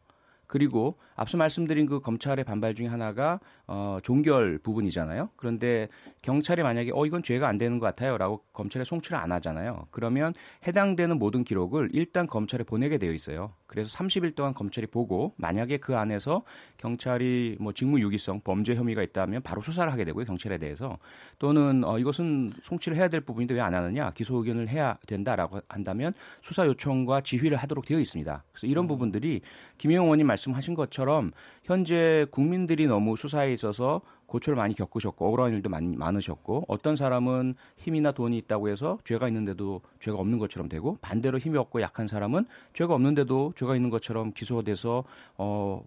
그리고 0.46 0.96
앞서 1.14 1.36
말씀드린 1.36 1.86
그 1.86 2.00
검찰의 2.00 2.44
반발 2.44 2.74
중에 2.74 2.86
하나가 2.86 3.40
어, 3.66 3.98
종결 4.02 4.58
부분이잖아요. 4.58 5.30
그런데 5.36 5.88
경찰이 6.22 6.62
만약에 6.62 6.90
어 6.94 7.04
이건 7.04 7.22
죄가 7.22 7.46
안 7.46 7.58
되는 7.58 7.78
것 7.78 7.86
같아요라고 7.86 8.42
검찰에 8.54 8.84
송치를 8.84 9.18
안 9.18 9.32
하잖아요. 9.32 9.86
그러면 9.90 10.32
해당되는 10.66 11.18
모든 11.18 11.44
기록을 11.44 11.90
일단 11.92 12.26
검찰에 12.26 12.64
보내게 12.64 12.96
되어 12.98 13.12
있어요. 13.12 13.52
그래서 13.66 13.90
30일 13.98 14.34
동안 14.34 14.54
검찰이 14.54 14.86
보고 14.86 15.34
만약에 15.36 15.78
그 15.78 15.96
안에서 15.96 16.44
경찰이 16.76 17.56
뭐 17.60 17.72
직무유기성 17.72 18.40
범죄 18.42 18.74
혐의가 18.74 19.02
있다면 19.02 19.42
바로 19.42 19.60
수사를 19.60 19.92
하게 19.92 20.04
되고요 20.04 20.24
경찰에 20.24 20.58
대해서 20.58 20.98
또는 21.38 21.84
어, 21.84 21.98
이것은 21.98 22.52
송치를 22.62 22.96
해야 22.96 23.08
될 23.08 23.20
부분인데 23.20 23.54
왜 23.54 23.66
안 23.66 23.74
하느냐 23.74 24.12
기소 24.12 24.36
의견을 24.36 24.68
해야 24.68 24.96
된다라고 25.06 25.60
한다면 25.68 26.14
수사 26.40 26.66
요청과 26.66 27.22
지휘를 27.22 27.56
하도록 27.56 27.84
되어 27.84 27.98
있습니다. 27.98 28.44
그래서 28.52 28.66
이런 28.66 28.86
부분들이 28.86 29.40
김영호 29.78 30.04
의원님 30.04 30.26
말씀하신 30.26 30.74
것처럼 30.74 31.32
현재 31.64 32.26
국민들이 32.30 32.86
너무 32.86 33.16
수사에 33.16 33.52
있어서 33.56 34.00
고초를 34.26 34.56
많이 34.56 34.74
겪으셨고 34.74 35.26
억울한 35.26 35.52
일도 35.52 35.68
많이 35.68 35.96
많으셨고 35.96 36.64
어떤 36.68 36.96
사람은 36.96 37.54
힘이나 37.76 38.12
돈이 38.12 38.38
있다고 38.38 38.68
해서 38.68 38.98
죄가 39.04 39.28
있는데도 39.28 39.80
죄가 40.00 40.18
없는 40.18 40.38
것처럼 40.38 40.68
되고 40.68 40.96
반대로 41.00 41.38
힘이 41.38 41.58
없고 41.58 41.80
약한 41.80 42.06
사람은 42.06 42.46
죄가 42.72 42.94
없는데도 42.94 43.52
죄가 43.56 43.76
있는 43.76 43.90
것처럼 43.90 44.32
기소돼서 44.32 45.04
어 45.36 45.82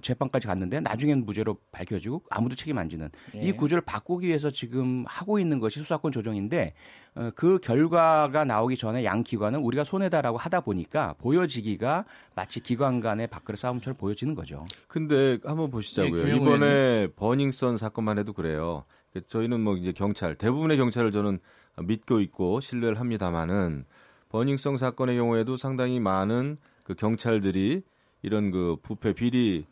재판까지 0.00 0.46
갔는데 0.46 0.80
나중에는 0.80 1.24
무죄로 1.24 1.58
밝혀지고 1.72 2.22
아무도 2.30 2.54
책임 2.54 2.78
안 2.78 2.88
지는 2.88 3.08
이 3.34 3.48
예. 3.48 3.52
구조를 3.52 3.82
바꾸기 3.82 4.26
위해서 4.26 4.50
지금 4.50 5.04
하고 5.06 5.38
있는 5.38 5.60
것이 5.60 5.80
수사권 5.80 6.12
조정인데 6.12 6.74
어, 7.16 7.30
그 7.34 7.58
결과가 7.58 8.44
나오기 8.44 8.76
전에 8.76 9.04
양 9.04 9.22
기관은 9.22 9.60
우리가 9.60 9.84
손해다라고 9.84 10.36
하다 10.36 10.60
보니까 10.60 11.14
보여지기가 11.18 12.04
마치 12.34 12.60
기관 12.60 13.00
간의 13.00 13.28
밖으로 13.28 13.56
싸움처럼 13.56 13.96
보여지는 13.96 14.34
거죠. 14.34 14.66
근데 14.88 15.38
한번 15.44 15.70
보시자고요. 15.70 16.28
예, 16.28 16.36
이번에 16.36 17.08
버닝썬 17.16 17.76
사건만 17.76 18.18
해도 18.18 18.32
그래요. 18.32 18.84
그 19.12 19.26
저희는 19.26 19.60
뭐 19.60 19.76
이제 19.76 19.92
경찰 19.92 20.34
대부분의 20.34 20.76
경찰을 20.76 21.12
저는 21.12 21.38
믿고 21.82 22.20
있고 22.20 22.60
신뢰를 22.60 22.98
합니다만은 22.98 23.84
버닝썬 24.28 24.76
사건의 24.76 25.16
경우에도 25.16 25.56
상당히 25.56 26.00
많은 26.00 26.56
그 26.84 26.94
경찰들이 26.94 27.82
이런 28.22 28.50
그 28.50 28.76
부패 28.82 29.12
비리 29.12 29.66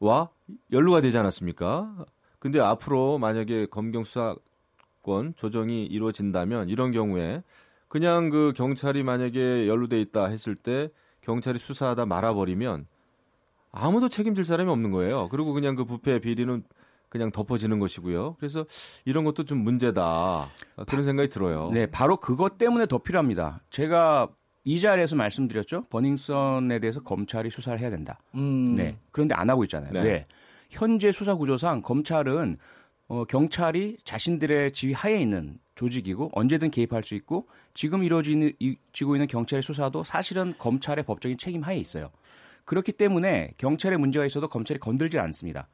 와 0.00 0.28
연루가 0.72 1.00
되지 1.00 1.18
않았습니까? 1.18 2.06
근데 2.38 2.60
앞으로 2.60 3.18
만약에 3.18 3.66
검경 3.66 4.04
수사권 4.04 5.34
조정이 5.36 5.84
이루어진다면 5.86 6.68
이런 6.68 6.92
경우에 6.92 7.42
그냥 7.88 8.30
그 8.30 8.52
경찰이 8.54 9.02
만약에 9.02 9.66
연루돼 9.66 10.00
있다 10.00 10.26
했을 10.26 10.54
때 10.54 10.90
경찰이 11.22 11.58
수사하다 11.58 12.06
말아버리면 12.06 12.86
아무도 13.72 14.08
책임질 14.08 14.44
사람이 14.44 14.70
없는 14.70 14.90
거예요. 14.92 15.28
그리고 15.30 15.52
그냥 15.52 15.74
그 15.74 15.84
부패 15.84 16.20
비리는 16.20 16.62
그냥 17.08 17.30
덮어지는 17.30 17.78
것이고요. 17.78 18.36
그래서 18.38 18.66
이런 19.04 19.24
것도 19.24 19.44
좀 19.44 19.58
문제다. 19.58 20.46
그런 20.86 21.02
생각이 21.02 21.28
들어요. 21.28 21.70
네, 21.72 21.86
바로 21.86 22.18
그것 22.18 22.58
때문에 22.58 22.86
더 22.86 22.98
필요합니다. 22.98 23.62
제가 23.70 24.28
이 24.64 24.80
자리에서 24.80 25.16
말씀드렸죠. 25.16 25.84
버닝썬에 25.88 26.78
대해서 26.80 27.00
검찰이 27.02 27.50
수사를 27.50 27.78
해야 27.80 27.90
된다. 27.90 28.18
음. 28.34 28.74
네. 28.76 28.96
그런데 29.10 29.34
안 29.34 29.48
하고 29.48 29.64
있잖아요. 29.64 29.92
네. 29.92 30.02
왜? 30.02 30.26
현재 30.70 31.10
수사 31.12 31.34
구조상 31.34 31.80
검찰은 31.82 32.58
어, 33.08 33.24
경찰이 33.24 33.96
자신들의 34.04 34.72
지휘 34.72 34.92
하에 34.92 35.20
있는 35.20 35.58
조직이고 35.76 36.30
언제든 36.34 36.70
개입할 36.70 37.02
수 37.04 37.14
있고 37.14 37.46
지금 37.72 38.02
이루어지는 38.04 38.52
이- 38.58 38.76
지고 38.92 39.14
있는 39.16 39.26
경찰의 39.26 39.62
수사도 39.62 40.04
사실은 40.04 40.52
검찰의 40.58 41.04
법적인 41.04 41.38
책임 41.38 41.62
하에 41.62 41.78
있어요. 41.78 42.10
그렇기 42.66 42.92
때문에 42.92 43.52
경찰에 43.56 43.96
문제가 43.96 44.26
있어도 44.26 44.48
검찰이 44.48 44.78
건들지 44.78 45.18
않습니다. 45.18 45.68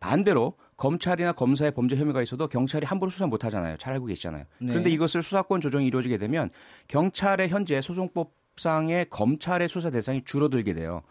반대로 0.00 0.54
검찰이나 0.76 1.32
검사의 1.32 1.72
범죄 1.72 1.96
혐의가 1.96 2.22
있어도 2.22 2.48
경찰이 2.48 2.86
함부로 2.86 3.10
수사 3.10 3.26
못 3.26 3.44
하잖아요. 3.44 3.76
잘 3.76 3.92
알고 3.94 4.06
계시잖아요. 4.06 4.44
네. 4.58 4.66
그런데 4.66 4.90
이것을 4.90 5.22
수사권 5.22 5.60
조정이 5.60 5.86
이루어지게 5.86 6.18
되면 6.18 6.50
경찰의 6.88 7.48
현재 7.48 7.80
소송법상의 7.80 9.06
검찰의 9.10 9.68
수사 9.68 9.90
대상이 9.90 10.22
줄어들게 10.24 10.72
돼요. 10.72 11.02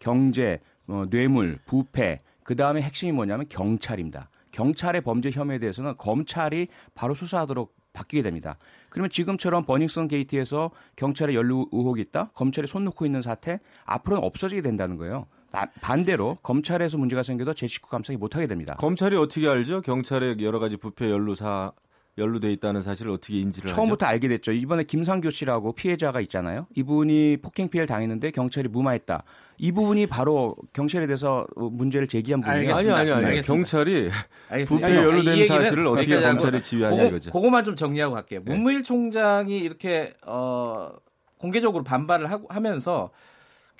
경제, 0.00 0.60
어, 0.88 1.04
뇌물, 1.08 1.58
부패, 1.64 2.20
그 2.42 2.56
다음에 2.56 2.80
핵심이 2.82 3.12
뭐냐면 3.12 3.46
경찰입니다. 3.48 4.30
경찰의 4.50 5.02
범죄 5.02 5.30
혐의에 5.30 5.58
대해서는 5.58 5.96
검찰이 5.96 6.66
바로 6.94 7.14
수사하도록 7.14 7.72
바뀌게 7.92 8.22
됩니다. 8.22 8.56
그러면 8.88 9.10
지금처럼 9.10 9.64
버닝썬 9.64 10.08
게이트에서 10.08 10.70
경찰의 10.96 11.36
연루 11.36 11.68
의혹이 11.72 12.00
있다, 12.02 12.30
검찰이 12.34 12.66
손 12.66 12.84
놓고 12.84 13.06
있는 13.06 13.22
사태 13.22 13.60
앞으로는 13.84 14.24
없어지게 14.24 14.62
된다는 14.62 14.96
거예요. 14.96 15.26
나- 15.52 15.66
반대로 15.80 16.36
검찰에서 16.42 16.98
문제가 16.98 17.22
생겨도 17.22 17.54
제 17.54 17.66
식구 17.66 17.88
감싸기 17.88 18.16
못하게 18.16 18.46
됩니다. 18.46 18.74
검찰이 18.78 19.16
어떻게 19.16 19.48
알죠? 19.48 19.80
경찰의 19.82 20.36
여러 20.40 20.58
가지 20.58 20.76
부패 20.76 21.10
연루사 21.10 21.72
연루돼 22.18 22.52
있다는 22.52 22.82
사실을 22.82 23.12
어떻게 23.12 23.38
인지를 23.38 23.68
처음부터 23.70 24.04
알게 24.04 24.28
됐죠. 24.28 24.52
이번에 24.52 24.82
김상교 24.82 25.30
씨라고 25.30 25.72
피해자가 25.72 26.20
있잖아요. 26.22 26.66
이분이 26.74 27.38
폭행 27.40 27.68
피해를 27.68 27.86
당했는데 27.86 28.30
경찰이 28.32 28.68
무마했다. 28.68 29.22
이 29.58 29.72
부분이 29.72 30.06
바로 30.06 30.54
경찰에 30.72 31.06
대해서 31.06 31.46
문제를 31.56 32.08
제기한 32.08 32.40
부분이에요. 32.42 32.74
하죠? 32.74 32.92
아니 32.94 33.00
아니 33.00 33.10
아니. 33.12 33.24
알겠습니다. 33.26 33.46
경찰이 33.54 34.10
알겠습니다. 34.50 34.86
부패 34.88 34.98
연루된 35.02 35.46
사실을 35.46 35.86
어떻게 35.86 36.20
검찰이 36.20 36.60
지휘하냐 36.62 37.02
이거죠. 37.04 37.30
그거만 37.30 37.64
좀 37.64 37.76
정리하고 37.76 38.14
갈게요. 38.14 38.40
네. 38.44 38.50
문무일 38.54 38.82
총장이 38.82 39.58
이렇게 39.58 40.14
어, 40.26 40.90
공개적으로 41.38 41.84
반발을 41.84 42.30
하고, 42.30 42.48
하면서 42.50 43.10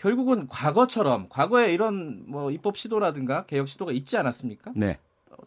결국은 0.05 0.49
과거처럼 0.49 1.27
과거에 1.29 1.75
이런 1.75 2.25
뭐 2.27 2.51
입법 2.51 2.79
시도라든가 2.79 3.45
개혁 3.45 3.69
시도가 3.69 3.93
있지 3.93 4.17
않았습니까? 4.17 4.73
네. 4.75 4.99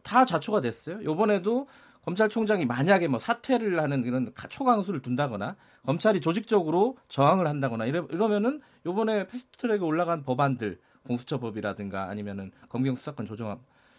다 0.04 0.26
좌초가 0.26 0.62
됐어요. 0.62 1.02
이번에도 1.02 1.68
검찰총장이 2.06 2.66
만약에 2.68 3.08
뭐 3.08 3.18
사퇴를 3.18 3.82
하는 3.82 4.06
이런 4.06 4.32
가- 4.36 4.48
초강수를 4.48 5.02
둔다거나 5.02 5.56
검찰이 5.88 6.22
조직적으로 6.22 6.98
저항을 7.08 7.48
한다거나 7.48 7.86
이러, 7.88 8.06
이러면은 8.12 8.62
요번에 8.86 9.26
패스트트랙에 9.28 9.80
올라간 9.80 10.24
법안들 10.24 10.80
공수처법이라든가 11.08 12.04
아니면은 12.10 12.52
검경 12.70 12.96
수사권 12.96 13.26
조정안 13.26 13.58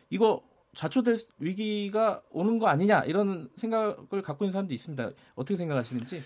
이거 0.09 0.43
좌초될 0.77 1.19
위기가 1.39 2.23
오는 2.31 2.59
거 2.61 2.69
아니냐 2.69 3.01
이런 3.05 3.49
생각을 3.57 4.23
갖고 4.23 4.45
있는 4.45 4.53
사람도 4.53 4.73
있습니다. 4.73 5.11
어떻게 5.35 5.57
생각하시는지? 5.57 6.23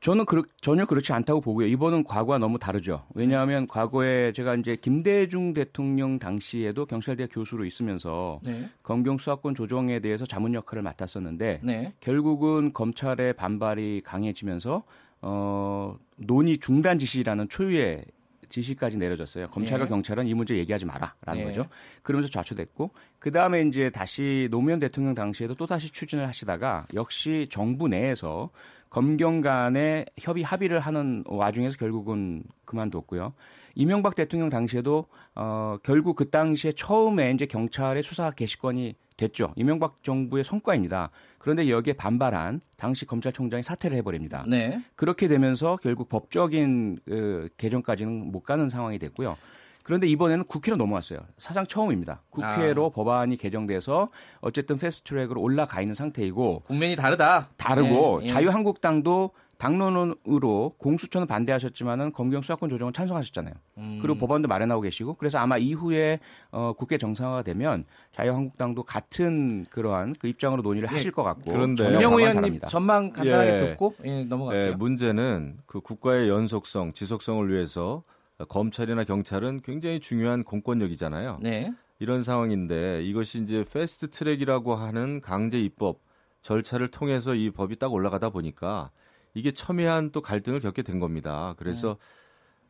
저는 0.00 0.24
그렇- 0.24 0.44
전혀 0.62 0.86
그렇지 0.86 1.12
않다고 1.12 1.42
보고요. 1.42 1.66
이번은 1.66 2.04
과거와 2.04 2.38
너무 2.38 2.58
다르죠. 2.58 3.04
왜냐하면 3.14 3.66
과거에 3.66 4.32
제가 4.32 4.54
이제 4.54 4.74
김대중 4.76 5.52
대통령 5.52 6.18
당시에도 6.18 6.86
경찰대 6.86 7.26
교수로 7.26 7.66
있으면서 7.66 8.40
네, 8.42 8.70
검경 8.82 9.18
수사권 9.18 9.54
조정에 9.54 10.00
대해서 10.00 10.24
자문 10.24 10.54
역할을 10.54 10.82
맡았었는데 10.82 11.60
네, 11.62 11.92
결국은 12.00 12.72
검찰의 12.72 13.34
반발이 13.34 14.00
강해지면서 14.04 14.84
어, 15.20 15.96
논의 16.16 16.56
중단 16.56 16.98
지시라는 16.98 17.50
초유의 17.50 18.04
지시까지 18.50 18.98
내려졌어요. 18.98 19.48
검찰과 19.48 19.86
예. 19.86 19.88
경찰은 19.88 20.26
이 20.26 20.34
문제 20.34 20.56
얘기하지 20.56 20.84
마라라는 20.84 21.38
예. 21.38 21.44
거죠. 21.44 21.66
그러면서 22.02 22.30
좌초됐고 22.30 22.90
그 23.18 23.30
다음에 23.30 23.62
이제 23.62 23.90
다시 23.90 24.48
노무현 24.50 24.80
대통령 24.80 25.14
당시에도 25.14 25.54
또 25.54 25.66
다시 25.66 25.90
추진을 25.90 26.28
하시다가 26.28 26.86
역시 26.94 27.48
정부 27.50 27.88
내에서 27.88 28.50
검경 28.90 29.40
간의 29.40 30.06
협의 30.18 30.42
합의를 30.42 30.80
하는 30.80 31.22
와중에서 31.26 31.76
결국은 31.76 32.42
그만뒀고요. 32.64 33.32
이명박 33.76 34.16
대통령 34.16 34.50
당시에도 34.50 35.06
어 35.36 35.78
결국 35.82 36.16
그 36.16 36.28
당시에 36.28 36.72
처음에 36.72 37.30
이제 37.30 37.46
경찰의 37.46 38.02
수사 38.02 38.30
개시권이 38.32 38.96
됐죠. 39.20 39.52
이명박 39.56 40.02
정부의 40.02 40.44
성과입니다. 40.44 41.10
그런데 41.38 41.68
여기에 41.68 41.92
반발한 41.94 42.62
당시 42.76 43.04
검찰총장이 43.04 43.62
사퇴를 43.62 43.96
해버립니다. 43.98 44.44
네. 44.48 44.82
그렇게 44.96 45.28
되면서 45.28 45.76
결국 45.76 46.08
법적인 46.08 47.00
그 47.04 47.48
개정까지는 47.58 48.32
못 48.32 48.40
가는 48.40 48.70
상황이 48.70 48.98
됐고요. 48.98 49.36
그런데 49.82 50.06
이번에는 50.06 50.44
국회로 50.44 50.76
넘어왔어요. 50.76 51.20
사상 51.36 51.66
처음입니다. 51.66 52.22
국회로 52.30 52.86
아. 52.86 52.90
법안이 52.90 53.36
개정돼서 53.36 54.10
어쨌든 54.40 54.78
패스트트랙으로 54.78 55.40
올라가 55.40 55.80
있는 55.80 55.94
상태이고 55.94 56.62
국면이 56.66 56.96
다르다. 56.96 57.50
다르고 57.56 58.20
예, 58.20 58.24
예. 58.24 58.28
자유한국당도 58.28 59.32
당론으로 59.60 60.74
공수처는 60.78 61.26
반대하셨지만은 61.26 62.12
검경 62.12 62.40
수사권 62.40 62.70
조정은 62.70 62.94
찬성하셨잖아요. 62.94 63.52
음. 63.76 63.98
그리고 64.00 64.18
법안도 64.18 64.48
마련하고 64.48 64.80
계시고 64.80 65.14
그래서 65.14 65.38
아마 65.38 65.58
이후에 65.58 66.18
어, 66.50 66.72
국회 66.72 66.96
정상화가 66.96 67.42
되면 67.42 67.84
자유한국당도 68.14 68.84
같은 68.84 69.66
그러한 69.68 70.14
그 70.18 70.28
입장으로 70.28 70.62
논의를 70.62 70.88
예. 70.90 70.94
하실 70.94 71.12
것 71.12 71.22
같고 71.22 71.52
그런데 71.52 71.84
방안 71.84 72.00
의원님 72.00 72.32
다릅니다. 72.32 72.68
전망 72.68 73.12
간단하게 73.12 73.52
예. 73.52 73.58
듣고 73.58 73.94
예, 74.04 74.24
넘어갈게요. 74.24 74.70
예, 74.70 74.74
문제는 74.74 75.58
그 75.66 75.80
국가의 75.80 76.30
연속성, 76.30 76.94
지속성을 76.94 77.52
위해서 77.52 78.02
검찰이나 78.48 79.04
경찰은 79.04 79.60
굉장히 79.62 80.00
중요한 80.00 80.42
공권력이잖아요. 80.42 81.38
네. 81.42 81.70
이런 81.98 82.22
상황인데 82.22 83.04
이것이 83.04 83.42
이제 83.42 83.62
패스트 83.70 84.08
트랙이라고 84.08 84.74
하는 84.74 85.20
강제 85.20 85.60
입법 85.60 85.98
절차를 86.40 86.90
통해서 86.90 87.34
이 87.34 87.50
법이 87.50 87.76
딱 87.76 87.92
올라가다 87.92 88.30
보니까 88.30 88.90
이게 89.34 89.52
첨예한 89.52 90.10
또 90.10 90.22
갈등을 90.22 90.60
겪게 90.60 90.82
된 90.82 90.98
겁니다. 90.98 91.54
그래서 91.58 91.96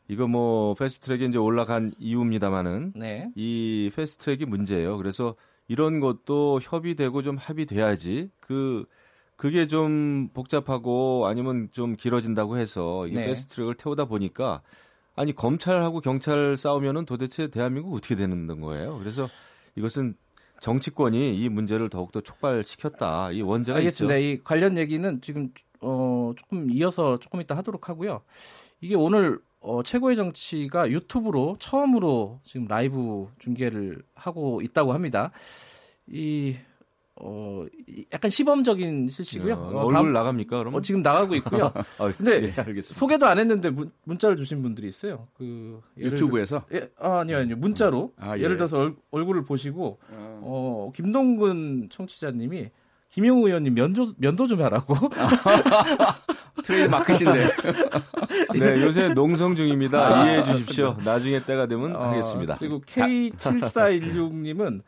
이거 0.08 0.26
뭐 0.26 0.74
패스트 0.74 1.06
트랙에 1.06 1.26
이제 1.26 1.38
올라간 1.38 1.94
이유입니다만은 1.98 2.94
네. 2.96 3.30
이 3.36 3.90
패스트 3.94 4.24
트랙이 4.24 4.44
문제예요. 4.44 4.96
그래서 4.96 5.36
이런 5.68 6.00
것도 6.00 6.58
협의되고 6.62 7.22
좀 7.22 7.36
합의돼야지 7.36 8.30
그 8.40 8.84
그게 9.36 9.66
좀 9.66 10.28
복잡하고 10.34 11.26
아니면 11.26 11.68
좀 11.70 11.96
길어진다고 11.96 12.58
해서 12.58 13.06
이 13.06 13.10
네. 13.10 13.26
패스트 13.26 13.54
트랙을 13.54 13.76
태우다 13.76 14.06
보니까 14.06 14.62
아니 15.14 15.34
검찰하고 15.34 16.00
경찰 16.00 16.56
싸우면은 16.56 17.06
도대체 17.06 17.48
대한민국 17.48 17.94
어떻게 17.94 18.16
되는 18.16 18.46
거예요? 18.60 18.98
그래서 18.98 19.28
이것은 19.76 20.14
정치권이 20.60 21.36
이 21.36 21.48
문제를 21.48 21.88
더욱더 21.88 22.20
촉발시켰다. 22.20 23.30
이 23.32 23.42
원죄가 23.42 23.78
알겠습니다. 23.78 24.16
있죠. 24.16 24.26
이 24.26 24.44
관련 24.44 24.76
얘기는 24.76 25.20
지금 25.20 25.50
어 25.80 26.32
조금 26.36 26.70
이어서 26.70 27.18
조금 27.18 27.40
이따 27.40 27.56
하도록 27.56 27.88
하고요. 27.88 28.22
이게 28.80 28.94
오늘 28.94 29.38
어 29.60 29.82
최고의 29.82 30.16
정치가 30.16 30.90
유튜브로 30.90 31.56
처음으로 31.58 32.40
지금 32.44 32.66
라이브 32.66 33.28
중계를 33.38 34.02
하고 34.14 34.60
있다고 34.62 34.92
합니다. 34.92 35.30
이 36.06 36.56
어, 37.22 37.66
이 37.86 38.06
약간 38.14 38.30
시범적인 38.30 39.08
실시고요. 39.10 39.52
어, 39.52 39.58
어, 39.58 39.78
얼굴 39.80 39.92
다음- 39.92 40.12
나갑니까? 40.14 40.56
그러면? 40.56 40.78
어, 40.78 40.80
지금 40.80 41.02
나가고 41.02 41.34
있고요. 41.34 41.70
아, 42.00 42.10
근데 42.16 42.44
예, 42.44 42.52
알겠습니다. 42.56 42.94
소개도 42.94 43.26
안 43.26 43.38
했는데 43.38 43.68
문, 43.68 43.92
문자를 44.04 44.36
주신 44.36 44.62
분들이 44.62 44.88
있어요. 44.88 45.28
그 45.34 45.82
유튜브에서 45.98 46.64
들- 46.70 46.80
예, 46.80 46.90
아, 46.98 47.18
아니요, 47.18 47.36
아니요. 47.38 47.56
문자로 47.56 48.14
아, 48.16 48.38
예. 48.38 48.42
예를 48.42 48.56
들어서 48.56 48.78
얼, 48.78 48.96
얼굴을 49.10 49.44
보시고 49.44 49.98
어, 50.10 50.90
김동근 50.96 51.88
청취자님이 51.90 52.70
김영우 53.10 53.46
의원님 53.46 53.74
면도 53.74 54.12
면도 54.18 54.46
좀 54.46 54.62
하라고. 54.62 54.94
트레이드 56.62 56.90
마크신데 56.90 57.48
네, 58.58 58.82
요새 58.82 59.14
농성 59.14 59.56
중입니다. 59.56 60.24
이해해 60.24 60.44
주십시오. 60.44 60.96
나중에 61.04 61.42
때가 61.44 61.66
되면 61.66 61.96
어, 61.96 62.10
하겠습니다. 62.10 62.56
그리고 62.58 62.80
K7416님은 62.82 64.82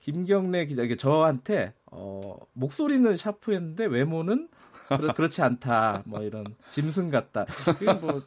김경래 0.00 0.66
기자 0.66 0.82
이게 0.82 0.96
저한테 0.96 1.72
어, 1.90 2.36
목소리는 2.52 3.16
샤프했는데 3.16 3.86
외모는 3.86 4.48
그렇, 4.88 5.14
그렇지 5.14 5.40
않다. 5.42 6.02
뭐 6.06 6.22
이런 6.22 6.44
짐승 6.70 7.10
같다. 7.10 7.46
이건 7.80 8.00
뭐. 8.00 8.22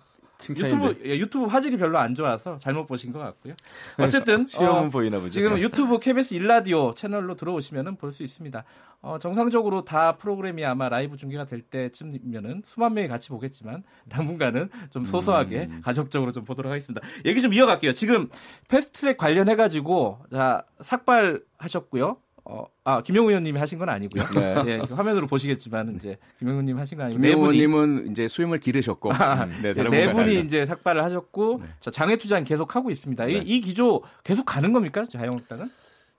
유튜브 0.50 0.98
예, 1.06 1.18
유튜브 1.18 1.46
화질이 1.46 1.78
별로 1.78 1.98
안 2.00 2.16
좋아서 2.16 2.58
잘못 2.58 2.86
보신 2.88 3.12
것 3.12 3.20
같고요. 3.20 3.54
어쨌든 4.00 4.46
수염은 4.48 4.88
어, 4.88 4.90
보이나 4.90 5.18
보죠. 5.20 5.32
지금 5.32 5.58
유튜브 5.60 6.00
KBS 6.00 6.34
1라디오 6.34 6.94
채널로 6.94 7.36
들어오시면은 7.36 7.96
볼 7.98 8.12
수 8.12 8.24
있습니다. 8.24 8.64
어, 9.04 9.18
정상적으로 9.18 9.84
다 9.84 10.18
프로그램이 10.18 10.64
아마 10.66 10.88
라이브 10.90 11.18
중계가 11.18 11.46
될 11.46 11.62
때쯤이면은 11.62 12.62
수만 12.66 12.94
명이 12.94 13.08
같이 13.08 13.30
보겠지만 13.30 13.84
당분간은 14.10 14.70
좀 14.92 15.06
소소하게 15.06 15.70
가족적으로 15.84 16.32
좀 16.32 16.44
보도록 16.44 16.72
하겠습니다. 16.72 17.02
얘기 17.26 17.42
좀 17.42 17.54
이어갈게요. 17.54 17.94
지금 17.94 18.30
패스트트랙 18.70 19.18
관련해 19.18 19.56
가지고 19.56 20.20
자 20.32 20.64
삭발하셨고요. 20.82 22.18
어, 22.44 22.66
아 22.84 23.02
김영우 23.02 23.30
의원님이 23.30 23.60
하신 23.60 23.78
건 23.80 23.90
아니고요. 23.90 24.24
네. 24.36 24.56
예, 24.68 24.78
화면으로 24.94 25.28
보시겠지만 25.28 25.96
이제 25.96 26.18
김영우 26.40 26.56
의원님 26.56 26.78
하신 26.78 26.98
건 26.98 27.08
아니고 27.08 27.22
네 27.22 27.36
분이 27.36 27.58
김영호님은 27.58 28.12
이제 28.12 28.28
수임을 28.28 28.58
기르셨고 28.60 29.10
음, 29.10 29.62
네, 29.62 29.74
네 29.74 29.84
분과는 29.84 30.12
분이. 30.12 30.40
이제 30.42 30.66
삭발을 30.66 31.04
하셨고 31.04 31.62
자, 31.80 31.92
장외 31.92 32.18
투자는 32.18 32.44
계속 32.44 32.76
하고 32.76 32.90
있습니다. 32.90 33.28
이, 33.28 33.38
이 33.46 33.62
기조 33.62 34.02
계속 34.24 34.46
가는 34.46 34.74
겁니까? 34.74 35.04
자유한국당은? 35.06 35.70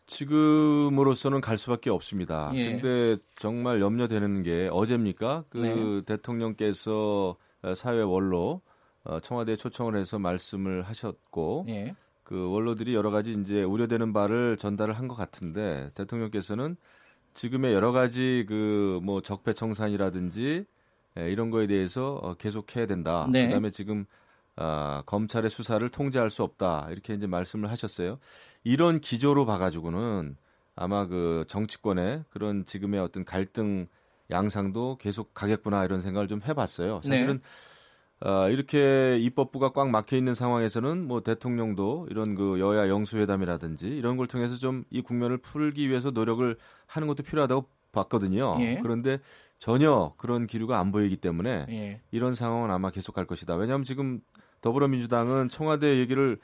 지금으로서는 0.07 1.41
갈 1.41 1.57
수밖에 1.57 1.89
없습니다. 1.91 2.51
예. 2.55 2.77
근데 2.77 3.23
정말 3.37 3.81
염려되는 3.81 4.43
게 4.43 4.69
어제입니까? 4.71 5.45
그 5.49 5.59
네. 5.59 6.15
대통령께서 6.17 7.37
사회 7.75 8.03
원로 8.03 8.61
어, 9.05 9.21
청와대에 9.21 9.57
초청을 9.57 9.97
해서 9.97 10.19
말씀을 10.19 10.83
하셨고 10.83 11.67
예. 11.69 11.95
그 12.33 12.51
원로들이 12.51 12.95
여러 12.95 13.11
가지 13.11 13.33
이제 13.33 13.63
우려되는 13.63 14.15
바를 14.15 14.57
전달을 14.57 14.95
한 14.95 15.07
것 15.07 15.15
같은데 15.15 15.91
대통령께서는 15.95 16.77
지금의 17.35 17.75
여러 17.75 17.93
가지 17.93 18.47
그 18.49 19.01
뭐 19.03 19.21
적폐 19.21 19.53
청산이라든지 19.53 20.65
예, 21.19 21.31
이런 21.31 21.51
거에 21.51 21.67
대해서 21.67 22.15
어, 22.23 22.35
계속해야 22.35 22.87
된다. 22.87 23.27
네. 23.31 23.47
그다음에 23.49 23.69
지금 23.71 24.07
아, 24.57 25.03
검찰의 25.07 25.51
수사를 25.51 25.87
통제할 25.91 26.31
수 26.31 26.43
없다 26.43 26.89
이렇게 26.91 27.13
이제 27.15 27.27
말씀을 27.27 27.71
하셨어요. 27.71 28.19
이런 28.65 29.01
기조로 29.01 29.45
봐가지고는 29.45 30.37
아마 30.77 31.07
그 31.07 31.45
정치권의 31.49 32.25
그런 32.31 32.65
지금의 32.65 33.01
어떤 33.01 33.25
갈등 33.27 33.87
양상도 34.31 34.97
계속 34.99 35.35
가겠구나 35.35 35.85
이런 35.85 36.01
생각을 36.01 36.29
좀 36.29 36.41
해봤어요. 36.47 37.01
네. 37.05 37.11
사실은 37.11 37.41
어, 38.25 38.49
이렇게 38.49 39.19
입법부가 39.19 39.73
꽉 39.73 39.91
막혀 39.91 40.17
있는 40.17 40.35
상황에서는 40.35 41.07
뭐 41.09 41.23
대통령도 41.23 42.07
이런 42.11 42.35
그 42.37 42.61
여야 42.61 42.89
영수회담이라든지 42.89 43.89
이런 43.89 44.17
걸 44.17 44.27
통해서 44.29 44.57
좀 44.57 44.85
이 44.91 45.01
국면을 45.03 45.39
풀기 45.39 45.89
위해서 45.89 46.11
노력을 46.11 46.57
하는 46.87 47.09
것도 47.09 47.23
필요하다고 47.25 47.67
봤거든요. 47.93 48.57
예. 48.61 48.79
그런데 48.81 49.19
전혀 49.59 50.13
그런 50.17 50.47
기류가 50.47 50.79
안 50.79 50.93
보이기 50.93 51.17
때문에 51.17 51.67
예. 51.71 52.01
이런 52.11 52.35
상황은 52.35 52.71
아마 52.71 52.91
계속 52.91 53.15
갈 53.15 53.27
것이다. 53.27 53.57
왜냐하면 53.57 53.85
지금 53.85 54.21
더불어민주당은 54.61 55.49
청와대 55.49 55.99
얘기를 55.99 56.39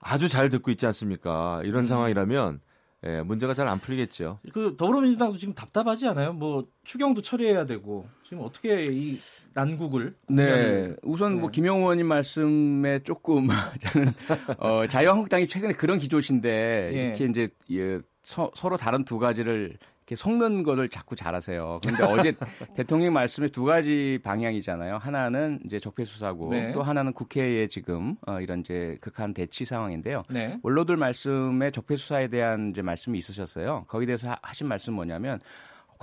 아주 0.00 0.28
잘 0.28 0.50
듣고 0.50 0.70
있지 0.70 0.86
않습니까? 0.86 1.62
이런 1.64 1.84
음. 1.84 1.86
상황이라면 1.86 2.60
예, 3.06 3.22
문제가 3.22 3.52
잘 3.52 3.68
안 3.68 3.78
풀리겠죠. 3.80 4.38
그 4.52 4.76
더불어민주당도 4.76 5.38
지금 5.38 5.54
답답하지 5.54 6.06
않아요? 6.08 6.32
뭐 6.32 6.66
추경도 6.84 7.22
처리해야 7.22 7.66
되고 7.66 8.06
지금 8.24 8.42
어떻게 8.42 8.86
이 8.86 9.18
난국을 9.54 10.14
네, 10.28 10.94
우선 11.02 11.40
뭐 11.40 11.50
네. 11.50 11.52
김영호 11.52 11.80
의원님 11.80 12.06
말씀에 12.06 13.00
조금 13.04 13.48
저는 13.80 14.12
어, 14.58 14.86
자유한국당이 14.86 15.48
최근에 15.48 15.74
그런 15.74 15.98
기조신데 15.98 16.90
예. 16.92 16.98
이렇게 16.98 17.24
이제 17.24 17.48
예, 17.72 18.00
서, 18.20 18.50
로 18.68 18.76
다른 18.76 19.04
두 19.04 19.18
가지를 19.18 19.78
이렇게 20.06 20.16
섞는 20.16 20.64
것을 20.64 20.90
자꾸 20.90 21.16
잘하세요. 21.16 21.80
그런데 21.82 22.04
어제 22.04 22.34
대통령 22.74 23.14
말씀에 23.14 23.48
두 23.48 23.64
가지 23.64 24.18
방향이잖아요. 24.22 24.98
하나는 24.98 25.60
이제 25.64 25.78
적폐 25.78 26.04
수사고 26.04 26.50
네. 26.50 26.72
또 26.72 26.82
하나는 26.82 27.12
국회의 27.14 27.68
지금 27.70 28.16
어, 28.26 28.38
이런 28.40 28.60
이제 28.60 28.98
극한 29.00 29.32
대치 29.32 29.64
상황인데요. 29.64 30.24
네. 30.28 30.58
원로들 30.62 30.98
말씀에 30.98 31.70
적폐 31.70 31.96
수사에 31.96 32.28
대한 32.28 32.70
이제 32.70 32.82
말씀이 32.82 33.16
있으셨어요. 33.18 33.86
거기에 33.88 34.06
대해서 34.06 34.28
하- 34.30 34.38
하신 34.42 34.68
말씀 34.68 34.92
은 34.92 34.96
뭐냐면 34.96 35.40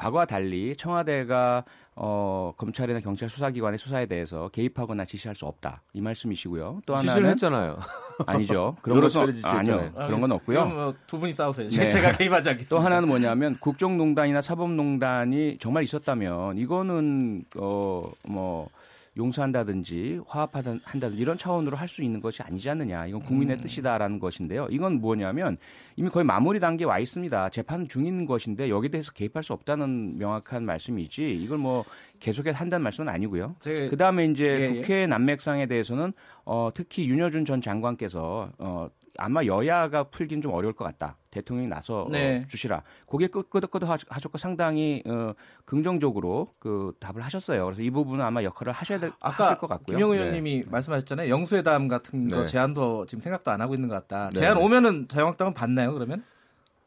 과거와 0.02 0.26
달리 0.26 0.76
청와대가 0.76 1.64
어, 1.96 2.54
검찰이나 2.58 3.02
경찰 3.02 3.30
수사기관의 3.30 3.78
수사에 3.78 4.08
대해서 4.08 4.50
개입하거나 4.50 5.06
지시할 5.06 5.36
수 5.36 5.46
없다 5.46 5.84
이 5.94 6.02
말씀이시고요. 6.02 6.82
또 6.88 6.96
지시를 6.98 7.12
하나는 7.12 7.30
했잖아요. 7.32 7.80
아니죠. 8.26 8.78
그런 8.82 9.00
것은 9.02 9.36
지시했잖아요. 9.36 9.92
아니요. 9.96 10.08
그런 10.08 10.22
건 10.22 10.32
없고요. 10.32 10.64
그럼 10.64 10.76
뭐두 10.76 11.20
분이 11.20 11.34
싸우세요. 11.34 11.70
네. 11.70 11.88
제가 11.88 12.14
개입하지 12.14 12.50
않겠습니다. 12.50 12.76
또 12.76 12.80
하나는 12.84 13.08
뭐냐면 13.08 13.58
국정농단이나 13.60 14.42
사법농단이 14.42 15.58
정말 15.60 15.84
있었다면 15.84 16.58
이거는 16.58 17.46
어뭐 17.56 18.70
용서한다든지 19.18 20.22
화합한다든지 20.28 21.22
이런 21.22 21.38
차원으로 21.38 21.78
할 21.78 21.88
수 21.92 22.04
있는 22.04 22.22
것이 22.22 22.42
아니지 22.42 22.70
않느냐. 22.70 23.08
이건 23.08 23.20
국민의 23.22 23.58
음. 23.58 23.60
뜻이다라는 23.60 24.20
것인데요. 24.20 24.68
이건 24.72 25.02
뭐냐면 25.02 25.58
이미 25.98 26.10
거의 26.10 26.24
마무리 26.26 26.58
단계에 26.60 26.86
와 26.86 27.00
있습니다. 27.00 27.50
재판 27.50 27.88
중인 27.90 28.26
것인데 28.26 28.70
여기에 28.70 28.90
대해서 28.92 29.12
개입할 29.12 29.44
수 29.44 29.52
없다는 29.52 30.18
명확한 30.18 30.64
말씀이지 30.64 31.34
이걸 31.34 31.58
뭐 31.58 31.84
계속해서 32.22 32.58
한다는 32.58 32.84
말씀은 32.84 33.10
아니고요. 33.12 33.56
제- 33.60 33.90
그 33.90 33.98
다음에 33.98 34.26
이제 34.26 34.46
예, 34.46 34.62
예. 34.62 34.68
국회 34.82 35.06
난맥상에 35.08 35.66
대해서는 35.66 36.14
어, 36.46 36.70
특히 36.74 37.10
윤여준 37.10 37.44
전 37.44 37.60
장관께서 37.62 38.52
어, 38.58 38.88
아마 39.18 39.46
여야가 39.46 40.06
풀긴 40.06 40.42
좀 40.42 40.54
어려울 40.54 40.74
것 40.74 40.86
같다. 40.86 41.18
대통령이 41.32 41.68
나서 41.68 42.08
네. 42.12 42.42
어, 42.44 42.48
주시라. 42.48 42.84
거기에 43.08 43.28
끄덕끄덕 43.28 43.90
하셨고 43.90 44.38
상당히 44.38 45.02
어, 45.06 45.34
긍정적으로 45.66 46.54
그 46.60 46.94
답을 47.00 47.22
하셨어요. 47.22 47.66
그래서 47.66 47.82
이 47.82 47.90
부분은 47.90 48.24
아마 48.24 48.44
역할을 48.44 48.74
하셔야 48.74 49.00
될 49.00 49.12
아까 49.20 49.46
하실 49.46 49.58
것 49.58 49.68
같고요. 49.68 49.98
김영우 49.98 50.14
네. 50.16 50.20
의원님이 50.20 50.64
말씀하셨잖아요. 50.70 51.30
영수회담 51.30 51.88
같은 51.88 52.28
거 52.28 52.40
네. 52.40 52.46
제안도 52.46 53.06
지금 53.06 53.22
생각도 53.22 53.52
안 53.52 53.62
하고 53.62 53.74
있는 53.74 53.90
것 53.90 53.96
같다. 53.96 54.30
네. 54.34 54.40
제안 54.40 54.58
오면은 54.58 55.08
자유한국당은 55.08 55.54
받나요? 55.54 55.94
그러면? 55.94 56.24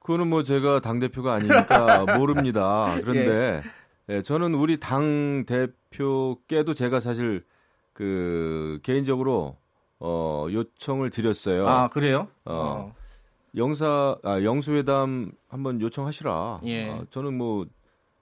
그거는 0.01 0.29
뭐 0.29 0.43
제가 0.43 0.81
당 0.81 0.99
대표가 0.99 1.35
아니니까 1.35 2.05
모릅니다. 2.19 2.95
그런데 3.01 3.63
예, 4.11 4.21
저는 4.21 4.55
우리 4.55 4.79
당 4.79 5.45
대표께도 5.47 6.75
제가 6.75 7.01
사실 7.01 7.45
그 7.95 8.81
개인적으로 8.83 9.57
어 10.01 10.47
요청을 10.51 11.11
드렸어요. 11.11 11.67
아 11.69 11.89
그래요? 11.89 12.29
어. 12.45 12.95
영사 13.57 14.17
아 14.25 14.43
영수회담 14.43 15.33
한번 15.49 15.81
요청하시라. 15.81 16.61
예. 16.65 16.89
어, 16.89 17.05
저는 17.11 17.37
뭐 17.39 17.67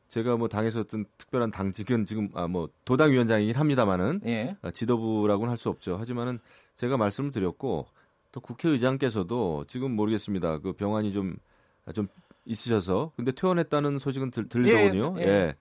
제가 0.08 0.36
뭐 0.36 0.46
당에서 0.48 0.80
어떤 0.80 1.06
특별한 1.16 1.50
당직은 1.50 2.04
지금 2.06 2.28
아 2.34 2.46
뭐 2.46 2.68
도당 2.84 3.12
위원장이긴 3.12 3.56
합니다만은 3.56 4.20
예. 4.26 4.56
아, 4.62 4.70
지도부라고는 4.70 5.50
할 5.50 5.56
수 5.58 5.70
없죠. 5.70 5.96
하지만은 5.96 6.38
제가 6.76 6.96
말씀을 6.98 7.30
드렸고 7.30 7.86
또 8.30 8.40
국회의장께서도 8.40 9.64
지금 9.68 9.92
모르겠습니다. 9.96 10.58
그 10.58 10.72
병환이 10.74 11.12
좀좀 11.12 12.08
있으셔서 12.44 13.12
근데 13.16 13.32
퇴원했다는 13.32 13.98
소식은 13.98 14.30
들, 14.30 14.48
들리더군요. 14.48 15.14
예, 15.18 15.22
예, 15.22 15.26
예. 15.28 15.54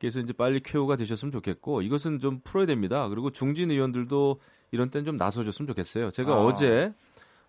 그래서 0.00 0.18
이제 0.20 0.32
빨리 0.32 0.60
쾌호가 0.60 0.96
되셨으면 0.96 1.30
좋겠고 1.32 1.82
이것은 1.82 2.18
좀 2.18 2.40
풀어야 2.42 2.66
됩니다. 2.66 3.08
그리고 3.08 3.30
중진 3.30 3.70
의원들도 3.70 4.40
이런 4.74 4.90
때는 4.90 5.04
좀 5.04 5.16
나서줬으면 5.16 5.68
좋겠어요. 5.68 6.10
제가 6.10 6.32
아. 6.32 6.36
어제 6.44 6.92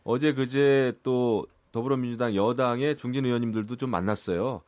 어제 0.03 0.33
그제 0.33 0.93
또 1.03 1.45
더불어민주당 1.71 2.35
여당의 2.35 2.95
중진 2.95 3.25
의원님들도 3.25 3.75
좀 3.75 3.89
만났어요. 3.89 4.61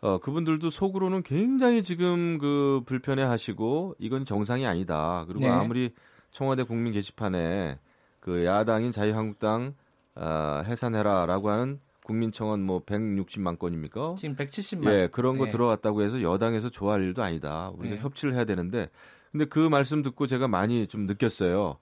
어, 0.00 0.18
그분들도 0.18 0.70
속으로는 0.70 1.22
굉장히 1.22 1.82
지금 1.82 2.38
그 2.38 2.82
불편해 2.86 3.22
하시고 3.22 3.96
이건 3.98 4.24
정상이 4.24 4.66
아니다. 4.66 5.24
그리고 5.26 5.40
네. 5.40 5.50
아무리 5.50 5.90
청와대 6.30 6.62
국민 6.62 6.92
게시판에 6.92 7.78
그 8.20 8.44
야당인 8.44 8.92
자유한국당 8.92 9.74
아, 10.14 10.62
해산해라라고 10.66 11.50
하는 11.50 11.80
국민청원 12.04 12.62
뭐 12.62 12.84
160만 12.84 13.58
건입니까? 13.58 14.14
지금 14.16 14.36
170만. 14.36 14.92
예, 14.92 15.08
그런 15.10 15.38
거 15.38 15.46
네. 15.46 15.50
들어왔다고 15.50 16.02
해서 16.02 16.22
여당에서 16.22 16.68
좋아할 16.68 17.02
일도 17.02 17.22
아니다. 17.22 17.70
우리가 17.76 17.96
네. 17.96 18.00
협치를 18.00 18.34
해야 18.34 18.44
되는데, 18.44 18.88
근데 19.34 19.46
그 19.46 19.58
말씀 19.58 20.02
듣고 20.02 20.28
제가 20.28 20.46
많이 20.46 20.86
좀 20.86 21.06
느꼈어요. 21.06 21.78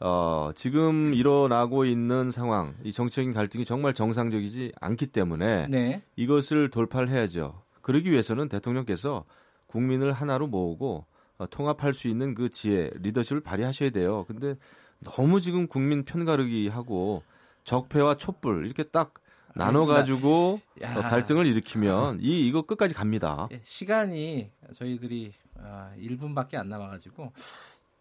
어, 0.00 0.50
지금 0.54 1.12
일어나고 1.12 1.84
있는 1.84 2.30
상황, 2.30 2.74
이 2.84 2.90
정치적인 2.90 3.34
갈등이 3.34 3.66
정말 3.66 3.92
정상적이지 3.92 4.72
않기 4.80 5.08
때문에 5.08 5.66
네. 5.68 6.02
이것을 6.16 6.70
돌파를 6.70 7.10
해야죠. 7.10 7.60
그러기 7.82 8.10
위해서는 8.10 8.48
대통령께서 8.48 9.26
국민을 9.66 10.10
하나로 10.10 10.46
모으고 10.46 11.04
어, 11.36 11.46
통합할 11.46 11.92
수 11.92 12.08
있는 12.08 12.34
그 12.34 12.48
지혜, 12.48 12.90
리더십을 12.94 13.42
발휘하셔야 13.42 13.90
돼요. 13.90 14.24
근데 14.26 14.54
너무 15.00 15.42
지금 15.42 15.66
국민 15.66 16.02
편가르기 16.02 16.68
하고 16.68 17.22
적폐와 17.64 18.16
촛불 18.16 18.64
이렇게 18.64 18.84
딱 18.84 19.12
나눠 19.54 19.84
가지고 19.84 20.62
야. 20.80 20.96
어, 20.96 21.02
갈등을 21.02 21.44
일으키면 21.44 22.20
이 22.22 22.46
이거 22.48 22.62
끝까지 22.62 22.94
갑니다. 22.94 23.48
예, 23.52 23.60
시간이 23.64 24.50
저희들이 24.74 25.32
아, 25.62 25.92
1분밖에 25.98 26.56
안 26.56 26.68
남아가지고 26.68 27.32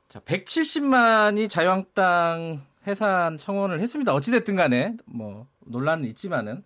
자 0.09 0.19
170만이 0.19 1.49
자유한국당 1.49 2.63
해산 2.87 3.37
청원을 3.37 3.79
했습니다. 3.79 4.13
어찌됐든 4.13 4.55
간에 4.55 4.95
뭐 5.05 5.47
논란은 5.65 6.07
있지만은 6.09 6.63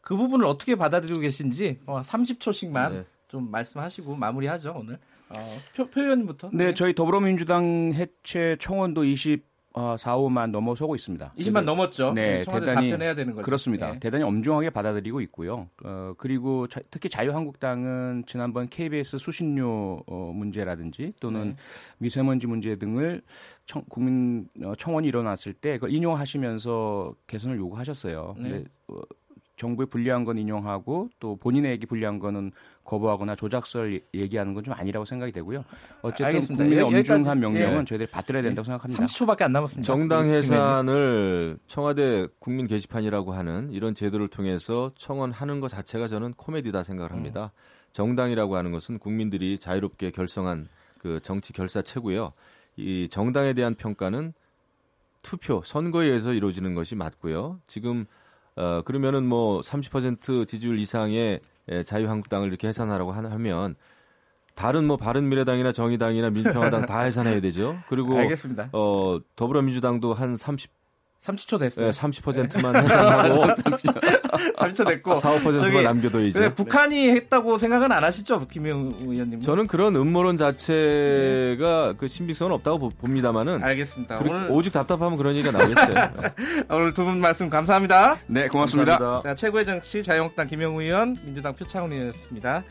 그 0.00 0.16
부분을 0.16 0.46
어떻게 0.46 0.76
받아들이고 0.76 1.20
계신지 1.20 1.80
어, 1.86 2.00
30초씩만 2.00 2.92
네. 2.92 3.04
좀 3.28 3.50
말씀하시고 3.50 4.14
마무리하죠 4.14 4.74
오늘 4.76 4.98
어, 5.28 5.34
표, 5.74 5.90
표 5.90 6.00
의원님부터 6.00 6.50
네, 6.52 6.74
저희 6.74 6.94
더불어민주당 6.94 7.92
해체 7.92 8.56
청원도 8.60 9.04
24, 9.76 10.16
5만 10.16 10.50
넘어서고 10.50 10.94
있습니다. 10.94 11.32
20만 11.38 11.64
넘었죠. 11.64 12.12
네, 12.14 12.40
대단히 12.40 12.64
답변해야 12.90 13.14
되는 13.14 13.34
거죠. 13.34 13.44
그렇습니다. 13.44 13.92
네. 13.92 13.98
대단히 13.98 14.24
엄중하게 14.24 14.70
받아들이고 14.70 15.20
있고요. 15.22 15.68
어, 15.84 16.14
그리고 16.16 16.66
자- 16.66 16.80
특히 16.90 17.10
자유한국당은 17.10 18.24
지난번 18.26 18.68
KBS 18.68 19.18
수신료 19.18 20.02
어, 20.06 20.32
문제라든지 20.34 21.12
또는 21.20 21.48
네. 21.50 21.56
미세먼지 21.98 22.46
문제 22.46 22.76
등을 22.76 23.20
청, 23.66 23.82
국민 23.88 24.48
어, 24.64 24.72
청원이 24.78 25.06
일어났을 25.08 25.52
때 25.52 25.74
그걸 25.74 25.92
인용하시면서 25.92 27.14
개선을 27.26 27.58
요구하셨어요. 27.58 28.34
네. 28.38 28.42
근데 28.42 28.64
어, 28.88 29.00
정부에 29.56 29.86
불리한 29.86 30.24
건 30.24 30.36
인용하고 30.38 31.08
또 31.18 31.36
본인에게 31.36 31.86
불리한 31.86 32.18
거는 32.18 32.52
거부하거나 32.84 33.34
조작설 33.36 33.94
얘- 33.94 34.00
얘기하는 34.14 34.52
건 34.54 34.62
좀 34.66 34.74
아니라고 34.74 35.04
생각이 35.04 35.32
되고요. 35.32 35.64
어쨌든 36.02 36.26
알겠습니다. 36.26 36.64
국민의 36.64 36.78
여- 36.82 36.86
여기까지. 36.86 37.12
엄중한 37.12 37.40
명령은 37.40 37.80
예. 37.80 37.84
저희들이 37.84 38.10
받들어야 38.10 38.42
된다고 38.42 38.64
생각합니다. 38.64 39.04
30초밖에 39.04 39.42
안 39.42 39.52
남았습니다. 39.52 39.86
정당 39.86 40.28
우리 40.28 40.36
해산을 40.36 41.58
청와대 41.68 42.26
국민 42.38 42.66
게시판이라고 42.66 43.32
하는 43.32 43.70
이런 43.72 43.94
제도를 43.94 44.28
통해서 44.28 44.90
청원하는 44.98 45.60
것 45.60 45.68
자체가 45.68 46.08
저는 46.08 46.34
코미디다 46.34 46.82
생각을 46.84 47.12
합니다. 47.12 47.52
정당이라고 47.92 48.56
하는 48.56 48.72
것은 48.72 48.98
국민들이 48.98 49.58
자유롭게 49.58 50.10
결성한 50.10 50.68
그 50.98 51.20
정치 51.20 51.52
결사체고요. 51.52 52.32
이 52.76 53.08
정당에 53.10 53.54
대한 53.54 53.74
평가는 53.74 54.32
투표, 55.22 55.62
선거에 55.64 56.06
의해서 56.06 56.32
이루어지는 56.32 56.74
것이 56.74 56.94
맞고요. 56.94 57.60
지금 57.66 58.04
어 58.56 58.82
그러면은 58.84 59.26
뭐 59.26 59.60
30% 59.60 60.46
지지율 60.48 60.78
이상의 60.78 61.40
에, 61.68 61.82
자유한국당을 61.84 62.48
이렇게 62.48 62.68
해산하라고 62.68 63.12
하- 63.12 63.18
하면 63.30 63.76
다른 64.54 64.86
뭐 64.86 64.96
바른미래당이나 64.96 65.72
정의당이나 65.72 66.30
민평화당 66.30 66.86
다 66.86 67.00
해산해야 67.00 67.40
되죠. 67.42 67.78
그리고 67.88 68.16
알겠습니다. 68.16 68.70
어 68.72 69.18
더불어민주당도 69.36 70.14
한 70.14 70.36
30, 70.36 70.70
30초 71.22 71.58
됐어요. 71.58 71.88
예, 71.88 71.90
30%만 71.90 72.76
해산하고 72.76 73.46
30초 74.56 74.86
됐고 74.86 75.14
4, 75.14 75.32
5%만 75.40 75.58
저기- 75.58 75.82
남겨둬야죠. 75.82 76.38
네, 76.38 76.54
북한이 76.54 77.08
했다고 77.10 77.58
생각은 77.58 77.90
안 77.90 78.04
하시죠, 78.04 78.46
김영 78.46 78.92
의원님? 79.00 79.40
저는 79.40 79.66
그런 79.66 79.96
음모론 79.96 80.36
자체가 80.36 81.94
그 81.98 82.06
신빙성은 82.06 82.52
없다고 82.52 82.78
보- 82.78 82.88
봅니다만은 82.90 83.64
알겠습니다. 83.64 84.18
오늘 84.20 84.50
오직 84.50 84.72
답답하면 84.72 85.18
그런 85.18 85.34
얘기가 85.34 85.56
나오겠어요. 85.56 86.12
오늘 86.70 86.94
두 86.94 87.06
분 87.06 87.20
말씀 87.20 87.48
감사합니다. 87.50 88.18
네, 88.26 88.46
고맙습니다. 88.48 89.20
자, 89.22 89.34
최고의 89.34 89.64
정치 89.64 90.02
자유한국당 90.02 90.46
김영우 90.46 90.80
의원, 90.82 91.16
민주당 91.24 91.54
표창원 91.54 91.92
의원이었습니다. 91.92 92.62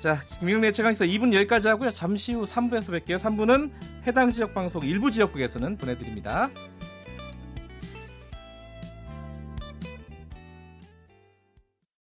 자, 0.00 0.20
김영래 0.40 0.72
최강에서 0.72 1.04
2분 1.04 1.32
여기까지 1.32 1.68
하고요. 1.68 1.90
잠시 1.92 2.32
후 2.32 2.42
3부에서 2.42 2.90
뵐게요. 2.90 3.18
3부는 3.18 3.70
해당 4.06 4.30
지역 4.32 4.52
방송 4.52 4.82
일부 4.82 5.10
지역국에서는 5.10 5.76
보내드립니다. 5.78 6.50